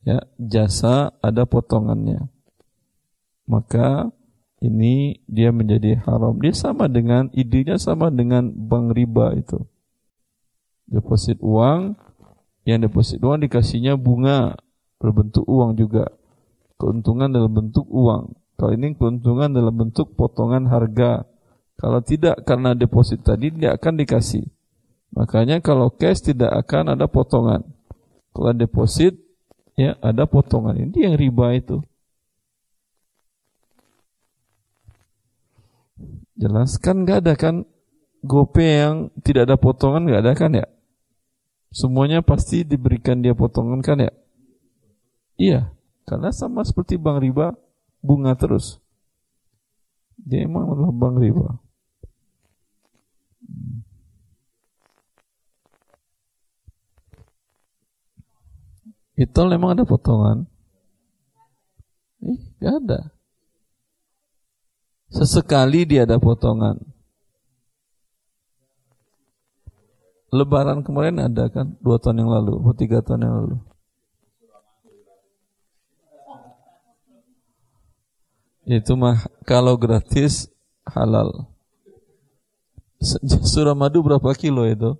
[0.03, 2.31] Ya jasa ada potongannya.
[3.47, 4.11] Maka
[4.59, 6.35] ini dia menjadi haram.
[6.39, 9.63] Dia sama dengan idenya sama dengan bank riba itu.
[10.87, 11.95] Deposit uang
[12.63, 14.55] yang deposit uang dikasihnya bunga.
[14.97, 16.11] Berbentuk uang juga.
[16.79, 18.35] Keuntungan dalam bentuk uang.
[18.57, 21.27] Kalau ini keuntungan dalam bentuk potongan harga.
[21.77, 24.56] Kalau tidak karena deposit tadi dia akan dikasih
[25.11, 27.63] makanya kalau cash tidak akan ada potongan.
[28.31, 29.17] Kalau deposit
[29.73, 30.77] ya ada potongan.
[30.77, 31.81] Ini yang riba itu.
[36.37, 37.55] Jelaskan nggak ada kan?
[38.21, 40.67] Gope yang tidak ada potongan nggak ada kan ya?
[41.73, 44.13] Semuanya pasti diberikan dia potongan kan ya?
[45.37, 45.61] Iya
[46.07, 47.53] karena sama seperti bank riba
[48.01, 48.79] bunga terus.
[50.17, 51.66] Dia emang adalah bank riba
[59.17, 60.45] Itu memang ada potongan?
[62.21, 62.99] Ih, gak ada.
[65.09, 66.77] Sesekali dia ada potongan.
[70.29, 71.73] Lebaran kemarin ada kan?
[71.81, 73.57] Dua tahun yang lalu, atau tiga tahun yang lalu.
[78.67, 80.51] Itu mah kalau gratis
[80.83, 81.47] halal.
[83.47, 84.99] Suramadu berapa kilo itu?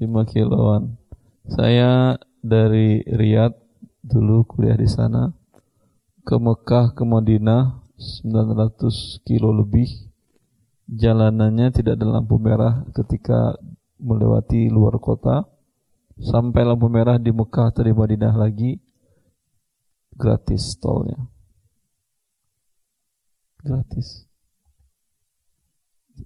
[0.00, 0.96] 5 kiloan.
[1.46, 3.54] Saya dari Riyadh
[4.02, 5.30] dulu kuliah di sana.
[6.26, 9.86] Ke Mekah ke Madinah 900 kilo lebih.
[10.90, 13.54] Jalanannya tidak ada lampu merah ketika
[14.02, 15.46] melewati luar kota.
[16.18, 18.82] Sampai lampu merah di Mekah atau di Madinah lagi
[20.18, 21.30] gratis tolnya.
[23.62, 24.26] Gratis.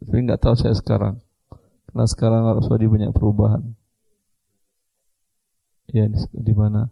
[0.01, 1.21] Tapi nggak tahu saya sekarang.
[1.93, 3.80] Karena sekarang harus ada banyak perubahan
[5.91, 6.87] Ya di, mana?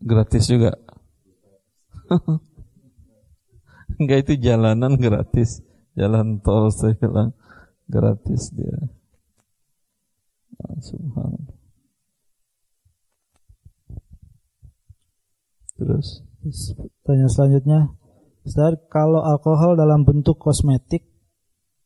[0.00, 0.72] Gratis juga.
[4.00, 5.60] Enggak itu jalanan gratis.
[5.94, 7.36] Jalan tol saya bilang
[7.84, 8.74] gratis dia.
[10.64, 11.56] Ah, subhanallah.
[15.74, 16.24] Terus
[17.04, 17.92] tanya selanjutnya,
[18.46, 21.04] Ustaz, kalau alkohol dalam bentuk kosmetik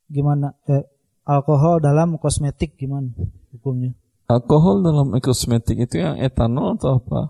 [0.06, 0.54] gimana?
[0.66, 0.86] Eh,
[1.28, 3.12] alkohol dalam kosmetik gimana
[3.52, 3.92] hukumnya?
[4.26, 7.20] Alkohol dalam kosmetik itu yang etanol atau apa?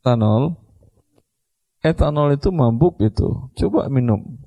[0.00, 0.56] Etanol.
[1.84, 3.52] Etanol itu mabuk itu.
[3.54, 4.40] Coba minum.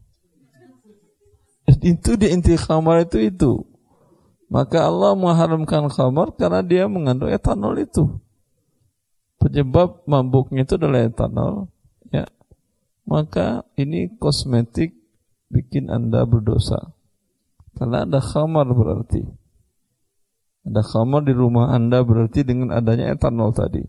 [1.85, 3.61] Itu di inti khamar itu itu.
[4.49, 8.17] Maka Allah mengharamkan khamar karena dia mengandung etanol itu
[9.39, 11.71] penyebab mabuknya itu adalah etanol,
[12.11, 12.27] ya,
[13.07, 14.93] maka ini kosmetik
[15.47, 16.93] bikin Anda berdosa.
[17.79, 19.23] Karena ada khamar berarti.
[20.67, 23.87] Ada khamar di rumah Anda berarti dengan adanya etanol tadi.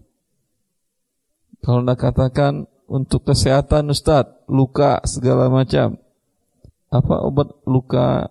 [1.59, 5.99] Kalau Anda katakan untuk kesehatan Ustaz, luka segala macam.
[6.91, 8.31] Apa obat luka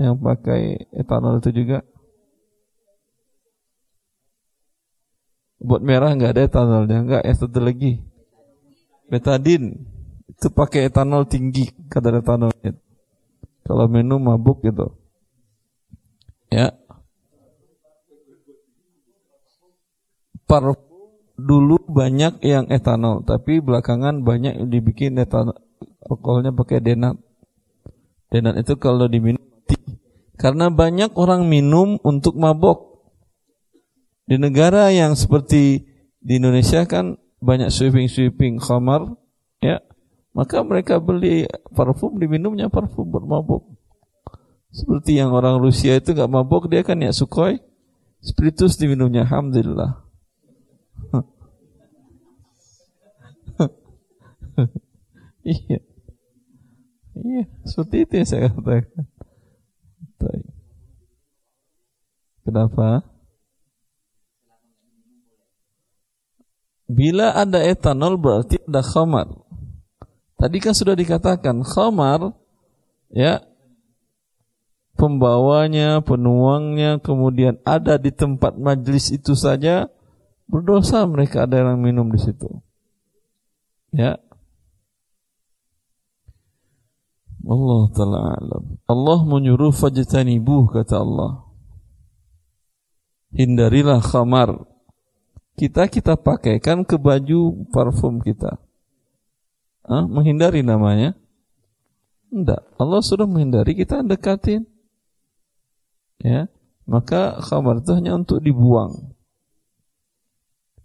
[0.00, 1.84] yang pakai etanol itu juga?
[5.60, 8.00] Buat merah nggak ada etanolnya, nggak ya satu lagi.
[9.12, 9.84] Betadin
[10.32, 12.87] itu pakai etanol tinggi kadar etanolnya.
[13.68, 14.96] Kalau minum mabuk gitu.
[16.48, 16.72] Ya.
[20.48, 20.64] Par
[21.36, 25.60] dulu banyak yang etanol, tapi belakangan banyak yang dibikin etanol
[26.08, 27.20] alkoholnya pakai denat.
[28.32, 29.40] Denat itu kalau diminum
[30.38, 33.02] karena banyak orang minum untuk mabok.
[34.28, 35.88] Di negara yang seperti
[36.22, 39.18] di Indonesia kan banyak sweeping-sweeping khamar,
[39.58, 39.82] ya,
[40.36, 43.64] maka mereka beli parfum diminumnya parfum bermabuk.
[44.68, 47.58] Seperti yang orang Rusia itu gak mabuk dia kan ya sukhoi,
[48.20, 50.04] spiritus diminumnya, alhamdulillah.
[55.48, 55.80] iya,
[57.16, 59.08] iya, seperti itu yang saya katakan.
[62.48, 63.04] Kenapa?
[66.88, 69.28] Bila ada etanol berarti ada khamar.
[70.38, 72.30] Tadi kan sudah dikatakan khamar
[73.10, 73.42] ya
[74.94, 79.90] pembawanya, penuangnya, kemudian ada di tempat majlis itu saja
[80.50, 82.46] berdosa mereka ada yang minum di situ.
[83.90, 84.18] Ya.
[87.48, 88.64] Allah taala alam.
[88.84, 91.46] Allah menyuruh fajtanibuh kata Allah.
[93.32, 94.66] Hindarilah khamar
[95.58, 98.67] kita kita pakaikan ke baju parfum kita.
[99.88, 100.04] Hah?
[100.04, 101.16] Menghindari namanya?
[102.28, 102.60] Enggak.
[102.76, 104.68] Allah sudah menghindari kita dekatin.
[106.20, 106.50] Ya,
[106.84, 109.16] maka khabar itu hanya untuk dibuang.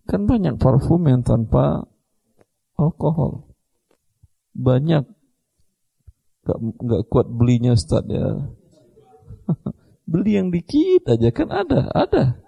[0.07, 1.83] Kan banyak parfum yang tanpa
[2.79, 3.51] alkohol.
[4.55, 5.03] Banyak.
[6.43, 8.51] Gak, gak kuat belinya Ustaz ya.
[10.11, 12.43] Beli yang dikit aja kan ada, ada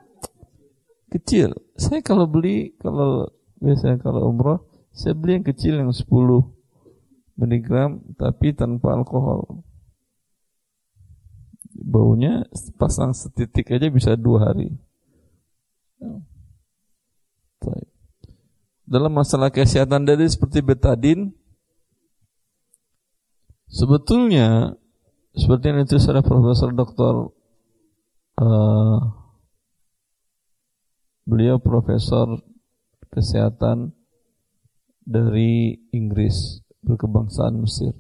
[1.08, 1.56] kecil.
[1.80, 3.32] Saya kalau beli, kalau
[3.64, 6.08] biasanya kalau umroh, saya beli yang kecil yang 10
[7.36, 9.68] miligram tapi tanpa alkohol.
[11.76, 12.48] Baunya
[12.80, 14.72] pasang setitik aja bisa dua hari.
[18.88, 21.36] Dalam masalah kesehatan dari seperti betadin,
[23.68, 24.80] sebetulnya
[25.36, 27.36] seperti yang itu oleh Profesor Doktor
[28.40, 29.26] uh,
[31.26, 32.38] Beliau profesor
[33.10, 33.98] kesehatan
[35.06, 37.94] dari Inggris berkebangsaan Mesir.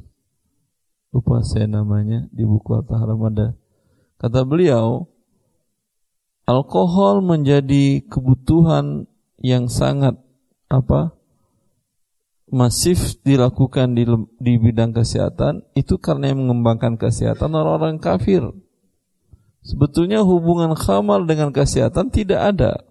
[1.14, 3.56] Lupa saya namanya di buku Harta Haramada.
[4.20, 5.08] Kata beliau,
[6.44, 9.08] alkohol menjadi kebutuhan
[9.40, 10.20] yang sangat
[10.68, 11.16] apa
[12.50, 14.04] masif dilakukan di,
[14.38, 18.42] di bidang kesehatan itu karena yang mengembangkan kesehatan orang-orang kafir.
[19.66, 22.86] Sebetulnya hubungan khamal dengan kesehatan tidak ada.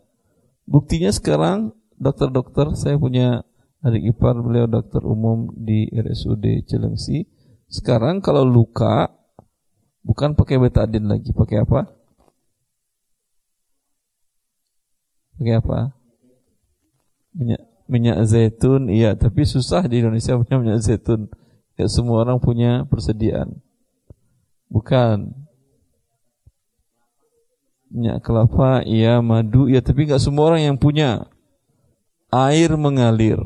[0.66, 3.46] Buktinya sekarang dokter-dokter saya punya
[3.84, 7.28] adik ipar beliau dokter umum di RSUD Cilengsi.
[7.68, 9.12] Sekarang kalau luka
[10.00, 11.92] bukan pakai betadin lagi, pakai apa?
[15.36, 15.78] Pakai apa?
[17.36, 21.28] Minyak minyak zaitun, iya, tapi susah di Indonesia punya minyak zaitun.
[21.76, 23.60] Ya semua orang punya persediaan.
[24.72, 25.34] Bukan
[27.92, 31.28] minyak kelapa, iya, madu, ya tapi nggak semua orang yang punya.
[32.32, 33.38] Air mengalir.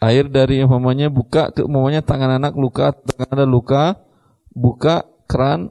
[0.00, 4.00] Air dari umpamanya buka ke umpamanya tangan anak luka, tangan ada luka,
[4.48, 5.68] buka keran,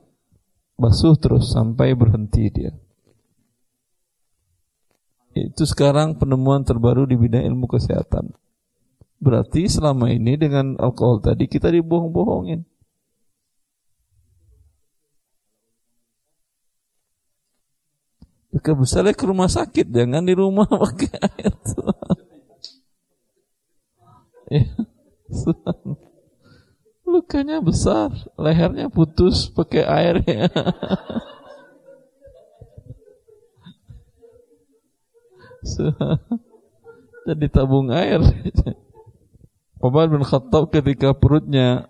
[0.77, 2.71] basuh terus sampai berhenti dia.
[5.33, 8.33] Itu sekarang penemuan terbaru di bidang ilmu kesehatan.
[9.19, 12.63] Berarti selama ini dengan alkohol tadi kita dibohong-bohongin.
[18.49, 21.53] Dekat besarnya ke rumah sakit, jangan di rumah pakai air.
[24.49, 24.65] Ya.
[27.09, 30.45] Lukanya besar, lehernya putus pakai air ya.
[37.27, 38.21] Jadi tabung air.
[39.79, 41.87] Umar bin Khattab ketika perutnya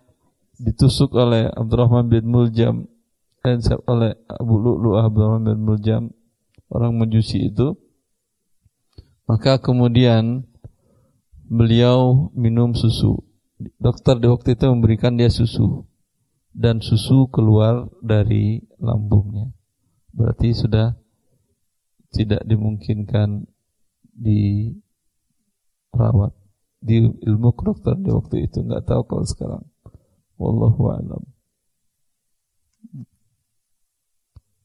[0.60, 2.86] ditusuk oleh Abdurrahman bin Muljam
[3.42, 6.04] dan oleh Abu Lu'lu'ah Abdurrahman bin Muljam
[6.70, 7.74] orang Majusi itu
[9.26, 10.49] maka kemudian
[11.50, 13.18] beliau minum susu.
[13.82, 15.84] Dokter di waktu itu memberikan dia susu.
[16.54, 19.50] Dan susu keluar dari lambungnya.
[20.14, 20.94] Berarti sudah
[22.14, 23.50] tidak dimungkinkan
[24.14, 24.78] dirawat.
[26.80, 28.64] Di ilmu kedokteran di waktu itu.
[28.64, 29.66] Nggak tahu kalau sekarang.
[30.40, 31.24] Wallahu alam.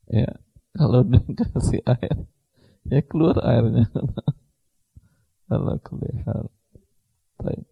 [0.07, 0.39] Ya
[0.77, 2.29] kalau dikasih air
[2.87, 3.89] ya keluar airnya.
[5.53, 6.49] Allah kelihatan
[7.41, 7.67] baik.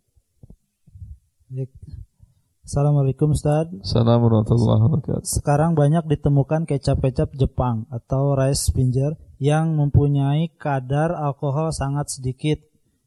[2.63, 3.69] Assalamualaikum Ustaz.
[3.85, 5.29] Assalamualaikum warahmatullahi wabarakatuh.
[5.29, 12.63] Sekarang banyak ditemukan kecap-kecap Jepang atau rice pinjer yang mempunyai kadar alkohol sangat sedikit.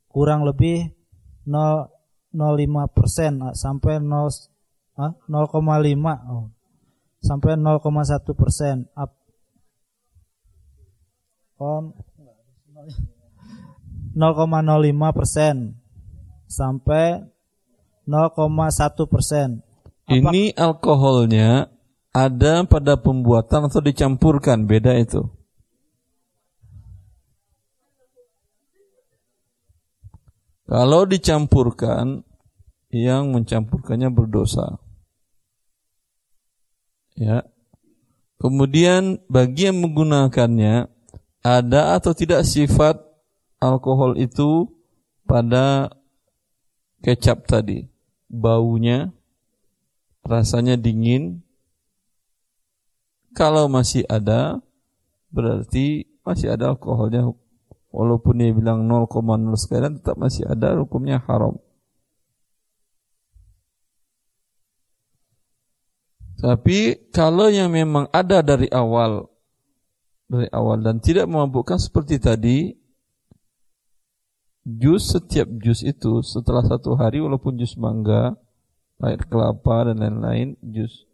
[0.06, 0.94] Kurang lebih
[1.49, 2.38] 0,05
[2.94, 4.30] persen ah, sampai 0
[4.95, 5.32] 0,5
[6.30, 6.53] oh,
[7.26, 8.86] sampai 0,1 persen.
[8.94, 9.18] Up
[11.57, 11.95] on
[14.14, 15.84] 0,05 persen
[16.45, 17.26] sampai
[18.05, 19.65] 0,1 persen.
[20.05, 21.73] Ini alkoholnya
[22.13, 25.26] ada pada pembuatan atau dicampurkan, beda itu.
[30.65, 32.26] Kalau dicampurkan,
[32.95, 34.80] yang mencampurkannya berdosa.
[37.19, 37.43] Ya.
[38.39, 40.91] Kemudian bagi yang menggunakannya
[41.43, 42.99] ada atau tidak sifat
[43.59, 44.72] alkohol itu
[45.23, 45.91] pada
[47.06, 47.86] kecap tadi.
[48.26, 49.14] Baunya
[50.26, 51.45] rasanya dingin.
[53.38, 54.57] Kalau masih ada
[55.30, 57.30] berarti masih ada alkoholnya
[57.94, 61.61] walaupun dia bilang 0,0 sekian tetap masih ada hukumnya haram.
[66.36, 69.30] Tapi kalau yang memang ada dari awal
[70.26, 72.57] dari awal dan tidak memabukkan seperti tadi
[74.65, 78.33] jus setiap jus itu setelah satu hari walaupun jus mangga
[79.05, 81.05] air kelapa dan lain-lain jus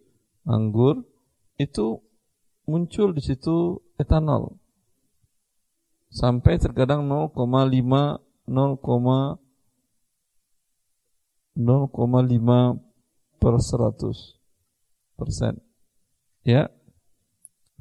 [0.48, 1.03] anggur
[1.60, 1.99] itu
[2.64, 4.56] muncul di situ etanol
[6.11, 7.36] sampai terkadang 0,5
[11.57, 12.80] 0,5
[13.41, 14.38] per 100
[15.18, 15.57] persen.
[16.41, 16.69] Ya,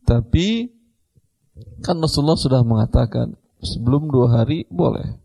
[0.05, 0.73] tapi
[1.85, 5.20] kan Rasulullah sudah mengatakan sebelum dua hari boleh.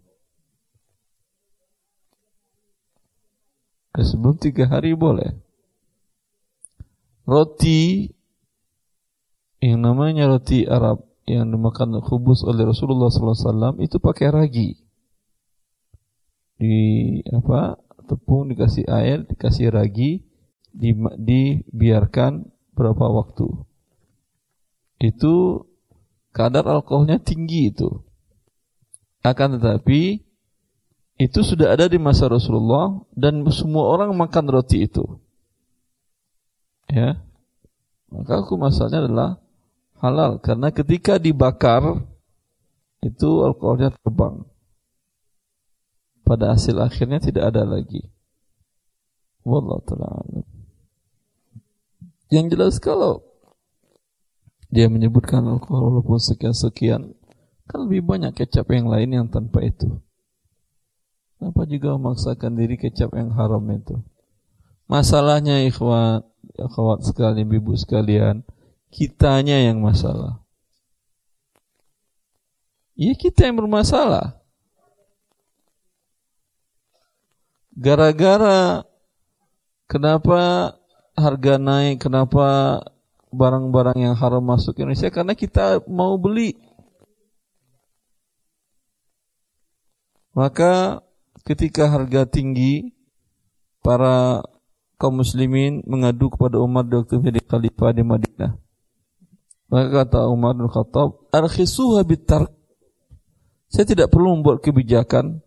[4.04, 5.32] Sebelum tiga hari boleh.
[7.26, 8.12] Roti
[9.64, 14.70] yang namanya roti Arab yang dimakan khubus oleh Rasulullah SAW itu pakai ragi.
[16.56, 16.78] Di
[17.34, 20.22] apa tepung dikasih air, dikasih ragi,
[20.70, 22.46] di, dibiarkan
[22.78, 23.48] berapa waktu.
[25.02, 25.66] Itu
[26.36, 27.90] kadar alkoholnya tinggi itu.
[29.26, 30.22] Akan tetapi
[31.16, 35.04] itu sudah ada di masa Rasulullah dan semua orang makan roti itu.
[36.92, 37.24] Ya.
[38.12, 39.30] Maka aku masalahnya adalah
[40.04, 42.04] halal karena ketika dibakar
[43.00, 44.44] itu alkoholnya terbang.
[46.26, 48.02] Pada hasil akhirnya tidak ada lagi.
[49.46, 50.26] Wallahu taala.
[52.34, 53.22] Yang jelas kalau
[54.74, 57.14] dia menyebutkan alkohol walaupun sekian-sekian,
[57.70, 60.02] kan lebih banyak kecap yang lain yang tanpa itu.
[61.36, 64.00] Kenapa juga memaksakan diri kecap yang haram itu?
[64.88, 66.24] Masalahnya ikhwan,
[66.56, 68.46] akhwat sekalian, ibu sekalian,
[68.94, 70.46] kitanya yang masalah.
[72.96, 74.40] Ya kita yang bermasalah.
[77.76, 78.88] Gara-gara
[79.92, 80.72] kenapa
[81.12, 82.80] harga naik, kenapa
[83.36, 85.12] barang-barang yang haram masuk Indonesia?
[85.12, 86.56] Karena kita mau beli.
[90.32, 91.05] Maka
[91.46, 92.92] ketika harga tinggi,
[93.86, 94.42] para
[94.98, 98.54] kaum muslimin mengadu kepada Umar di waktu menjadi khalifah di Madinah
[99.66, 102.54] Maka kata Umar bin Khattab, "Arkhisuha bitark."
[103.66, 105.42] Saya tidak perlu membuat kebijakan.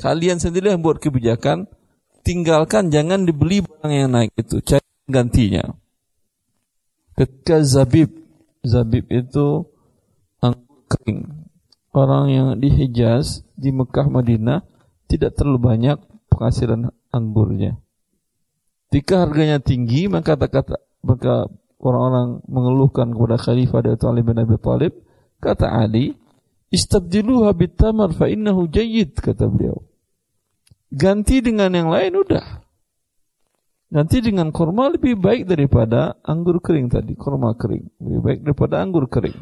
[0.00, 1.68] Kalian sendiri yang membuat kebijakan.
[2.24, 4.64] Tinggalkan, jangan dibeli barang yang naik itu.
[4.64, 5.76] Cari gantinya.
[7.12, 8.08] Ketika zabib,
[8.64, 9.68] zabib itu
[10.40, 11.28] anggur kering.
[11.92, 14.64] Orang yang di Hijaz, di Mekah, Madinah,
[15.12, 16.00] tidak terlalu banyak
[16.32, 17.76] penghasilan anggurnya.
[18.88, 24.92] Jika harganya tinggi, maka kata maka orang-orang mengeluhkan kepada Khalifah dari Ali bin Abi Thalib,
[25.40, 26.16] kata Ali,
[26.72, 29.84] "Istabdiluha bitamar fa innahu jayyid," kata beliau.
[30.92, 32.64] Ganti dengan yang lain udah.
[33.92, 37.92] Ganti dengan korma lebih baik daripada anggur kering tadi, korma kering.
[38.00, 39.36] Lebih baik daripada anggur kering.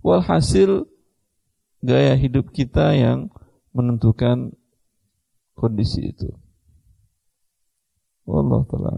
[0.00, 0.88] Walhasil
[1.84, 3.28] gaya hidup kita yang
[3.76, 4.56] menentukan
[5.52, 6.32] kondisi itu.
[8.24, 8.90] Wallah taala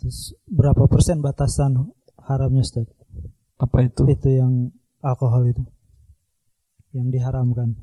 [0.00, 1.92] Terus berapa persen batasan
[2.24, 2.88] haramnya Ustaz?
[3.60, 4.08] Apa itu?
[4.08, 4.72] Itu yang
[5.04, 5.60] alkohol itu.
[6.96, 7.76] Yang diharamkan.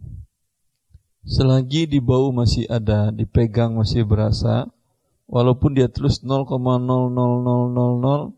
[1.22, 4.65] Selagi di bau masih ada, dipegang masih berasa,
[5.30, 8.34] walaupun dia tulis 0,00000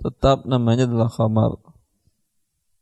[0.00, 1.60] tetap namanya adalah khamar.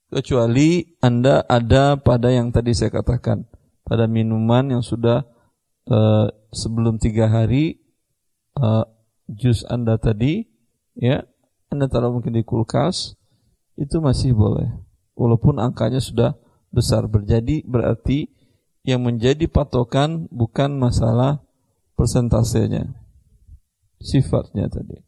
[0.08, 3.44] Kecuali Anda ada pada yang tadi saya katakan,
[3.84, 5.28] pada minuman yang sudah
[5.88, 7.84] uh, sebelum tiga hari
[8.56, 8.88] uh,
[9.28, 10.48] jus Anda tadi,
[10.96, 11.28] ya,
[11.68, 13.20] Anda taruh mungkin di kulkas,
[13.76, 14.68] itu masih boleh.
[15.12, 16.40] Walaupun angkanya sudah
[16.72, 17.08] besar.
[17.08, 18.28] Berjadi berarti
[18.84, 21.44] yang menjadi patokan bukan masalah
[21.96, 22.96] persentasenya.
[23.98, 25.07] Sifatnya tadi.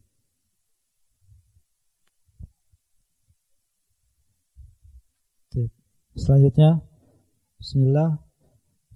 [6.15, 6.83] Selanjutnya,
[7.61, 8.17] Bismillah.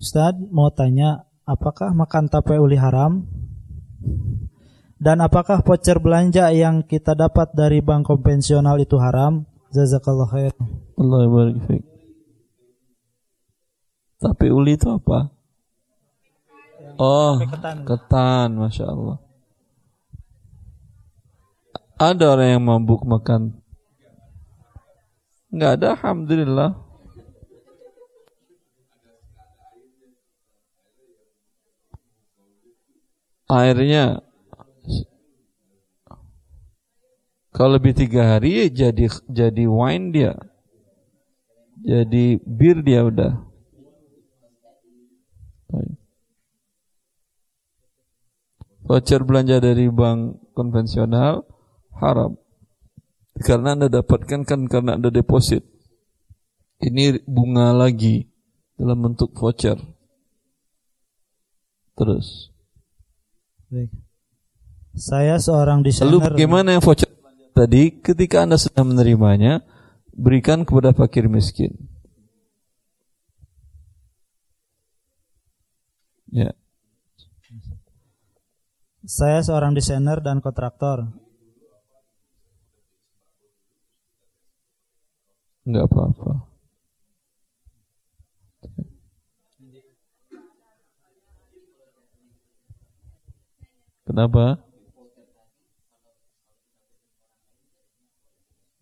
[0.01, 3.29] Ustaz mau tanya, apakah makan tape uli haram?
[4.97, 9.45] Dan apakah voucher belanja yang kita dapat dari bank konvensional itu haram?
[9.69, 10.53] Jazakallah khair.
[10.97, 11.83] Allah barik fiik.
[14.17, 15.29] Tapi uli itu apa?
[16.97, 17.85] Oh, ketan.
[17.85, 19.17] ketan, masya Allah.
[22.01, 23.61] Ada orang yang mabuk makan?
[25.53, 26.84] Enggak ada, alhamdulillah.
[33.45, 34.25] Airnya
[37.55, 40.35] Kalau lebih tiga hari ya jadi jadi wine dia,
[41.79, 43.39] jadi bir dia udah.
[48.83, 51.47] Voucher belanja dari bank konvensional
[51.95, 52.35] haram
[53.39, 55.63] karena anda dapatkan kan karena anda deposit.
[56.83, 58.27] Ini bunga lagi
[58.75, 59.79] dalam bentuk voucher.
[61.95, 62.54] Terus.
[63.75, 63.91] Baik.
[64.95, 66.07] Saya seorang desainer.
[66.07, 67.11] Lalu bagaimana yang voucher
[67.51, 69.67] tadi ketika Anda sudah menerimanya,
[70.15, 71.75] berikan kepada fakir miskin.
[76.31, 76.55] Ya.
[79.03, 81.11] Saya seorang desainer dan kontraktor.
[85.67, 86.54] Enggak apa-apa.
[94.15, 94.63] Kenapa?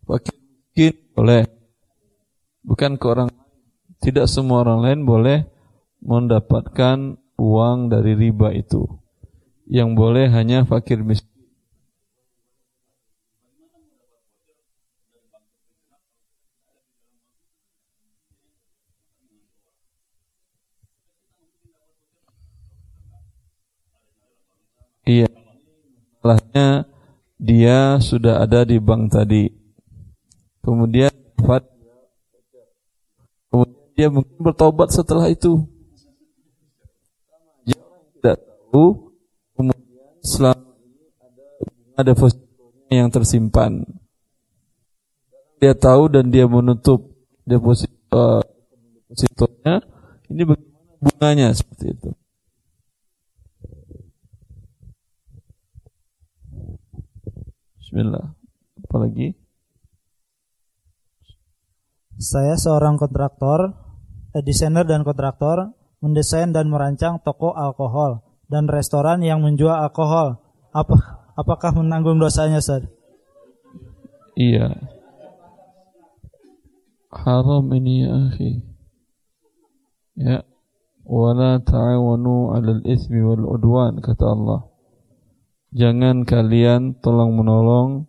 [0.06, 1.42] Fakir boleh.
[2.62, 3.34] Bukan ke orang
[3.98, 5.42] tidak semua orang lain boleh
[6.06, 8.86] mendapatkan uang dari riba itu.
[9.66, 11.33] Yang boleh hanya fakir miskin.
[25.04, 25.28] Iya.
[26.24, 26.88] Salahnya
[27.36, 29.52] dia sudah ada di bank tadi.
[30.64, 31.12] Kemudian
[33.52, 35.60] kemudian dia mungkin bertobat setelah itu.
[37.68, 37.76] Dia
[38.16, 39.12] tidak tahu
[39.52, 41.04] kemudian selama ini
[42.00, 43.72] ada depositonya yang tersimpan.
[45.60, 47.12] Dia tahu dan dia menutup
[47.44, 48.40] deposit uh,
[49.04, 49.84] depositonya.
[50.32, 52.23] Ini bagaimana bunganya seperti itu
[57.94, 58.26] Bismillah
[58.82, 59.38] apalagi
[62.18, 63.70] saya seorang kontraktor,
[64.34, 65.70] eh, desainer dan kontraktor,
[66.02, 68.18] mendesain dan merancang toko alkohol
[68.50, 70.42] dan restoran yang menjual alkohol.
[70.74, 72.82] Apa apakah menanggung dosanya, Ustaz?
[74.34, 74.74] Iya.
[77.14, 78.50] Haram ini ya akhi.
[80.18, 80.38] Ya.
[81.06, 84.73] Wala ta'awanu 'alal ismi wal udwan kata Allah.
[85.74, 88.06] Jangan kalian tolong menolong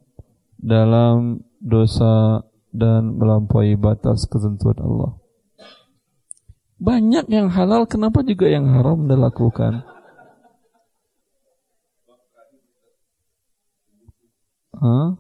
[0.62, 5.18] dalam dosa dan melampaui batas ketentuan Allah.
[6.78, 9.82] Banyak yang halal, kenapa juga yang haram dilakukan?
[14.78, 15.18] Hah?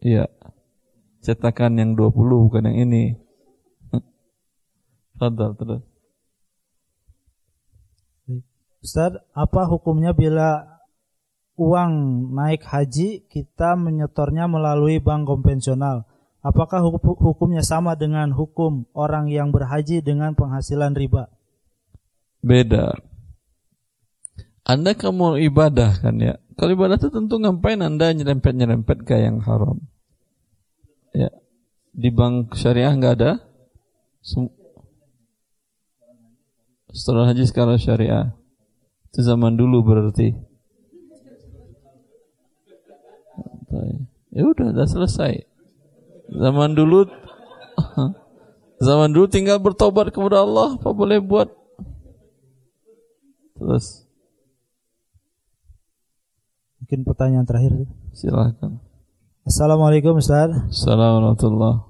[0.00, 0.32] Iya.
[1.20, 3.27] Cetakan yang 20 bukan yang ini.
[5.18, 5.82] Fadal terus.
[8.78, 10.78] Ustaz, apa hukumnya bila
[11.58, 11.92] uang
[12.38, 16.06] naik haji kita menyetornya melalui bank konvensional?
[16.38, 16.78] Apakah
[17.18, 21.26] hukumnya sama dengan hukum orang yang berhaji dengan penghasilan riba?
[22.38, 22.94] Beda.
[24.62, 26.38] Anda kamu ibadah kan ya?
[26.54, 29.82] Kalau ibadah itu tentu ngapain Anda nyerempet-nyerempet ke yang haram?
[31.10, 31.34] Ya.
[31.90, 33.42] Di bank syariah nggak ada?
[36.92, 38.32] Setelah haji sekarang syariah.
[39.12, 40.32] Itu zaman dulu berarti.
[44.32, 45.44] Ya udah, udah selesai.
[46.28, 47.08] Zaman dulu
[48.86, 51.48] zaman dulu tinggal bertobat kepada Allah, apa boleh buat?
[53.58, 54.06] Terus
[56.80, 57.84] mungkin pertanyaan terakhir.
[58.16, 58.80] Silakan.
[59.48, 60.52] Assalamualaikum Ustaz.
[60.68, 61.84] Assalamualaikum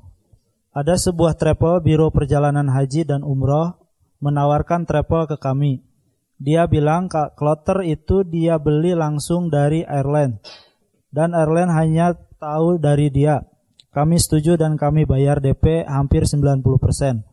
[0.70, 3.87] Ada sebuah travel biro perjalanan haji dan umroh
[4.18, 5.82] menawarkan travel ke kami.
[6.38, 10.38] Dia bilang kloter itu dia beli langsung dari airline.
[11.10, 13.42] Dan airline hanya tahu dari dia.
[13.90, 17.26] Kami setuju dan kami bayar DP hampir 90%.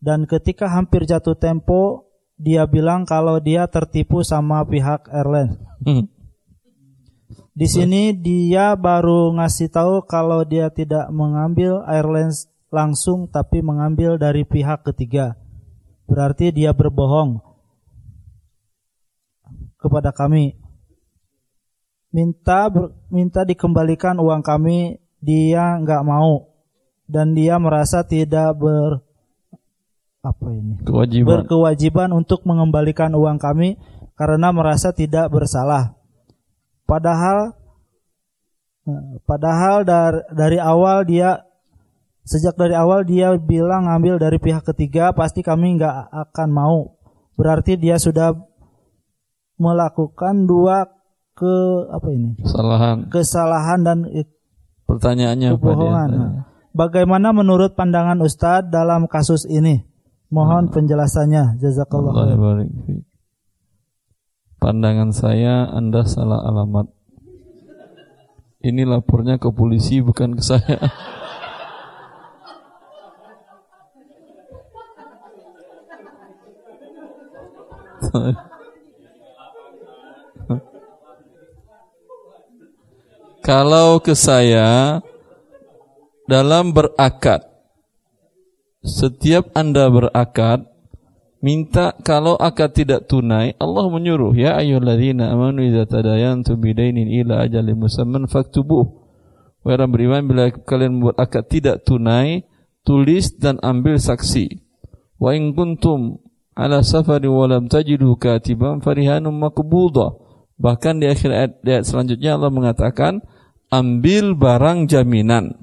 [0.00, 2.08] Dan ketika hampir jatuh tempo,
[2.40, 5.60] dia bilang kalau dia tertipu sama pihak airline.
[5.84, 6.08] Hmm.
[7.52, 12.32] Di sini dia baru ngasih tahu kalau dia tidak mengambil airline
[12.72, 15.36] langsung tapi mengambil dari pihak ketiga.
[16.06, 17.40] Berarti dia berbohong
[19.80, 20.54] kepada kami.
[22.12, 26.52] Minta ber, minta dikembalikan uang kami, dia nggak mau
[27.06, 29.00] dan dia merasa tidak ber
[30.22, 31.42] apa ini kewajiban.
[31.42, 33.74] berkewajiban untuk mengembalikan uang kami
[34.14, 35.98] karena merasa tidak bersalah.
[36.86, 37.54] Padahal
[39.26, 41.42] padahal dari, dari awal dia
[42.22, 46.78] sejak dari awal dia bilang ngambil dari pihak ketiga pasti kami nggak akan mau.
[47.34, 48.36] Berarti dia sudah
[49.58, 50.86] melakukan dua
[51.34, 51.54] ke
[51.90, 52.38] apa ini?
[52.38, 52.96] Kesalahan.
[53.08, 53.98] Kesalahan dan
[54.86, 56.10] pertanyaannya kebohongan.
[56.10, 56.50] Apa dia?
[56.72, 59.84] Bagaimana menurut pandangan Ustadz dalam kasus ini?
[60.32, 60.72] Mohon hmm.
[60.72, 61.44] penjelasannya.
[61.60, 62.12] Jazakallah.
[64.56, 66.88] Pandangan saya Anda salah alamat.
[68.62, 70.78] Ini lapornya ke polisi bukan ke saya.
[83.42, 85.02] Kalau ke saya
[86.30, 87.42] dalam berakad
[88.86, 90.62] setiap Anda berakad
[91.42, 97.74] minta kalau akad tidak tunai Allah menyuruh ya ayyuhalladzina amanu idza tadayantum bidainin ila ajalin
[97.74, 99.02] musamman faktubuh.
[99.66, 102.46] Wahai orang beriman bila kalian membuat akad tidak tunai
[102.86, 104.62] tulis dan ambil saksi.
[105.18, 106.21] Wa in kuntum
[106.52, 110.16] ala safari wa lam tajidu katiban farihanum maqbudah
[110.60, 113.24] bahkan di akhir ayat, ayat selanjutnya Allah mengatakan
[113.72, 115.62] ambil barang jaminan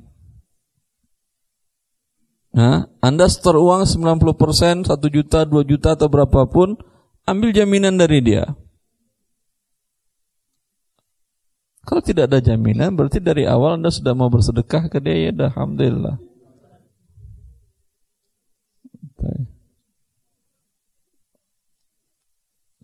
[2.50, 6.82] Nah, Anda setor uang 90%, 1 juta, 2 juta atau berapapun,
[7.30, 8.58] ambil jaminan dari dia.
[11.86, 16.29] Kalau tidak ada jaminan, berarti dari awal Anda sudah mau bersedekah ke dia, ya Alhamdulillah.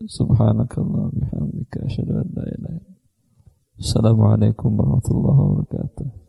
[0.06, 2.82] Subhanakallah bihamdika asyhadu an la ilaha
[3.76, 6.25] Assalamualaikum warahmatullahi wabarakatuh.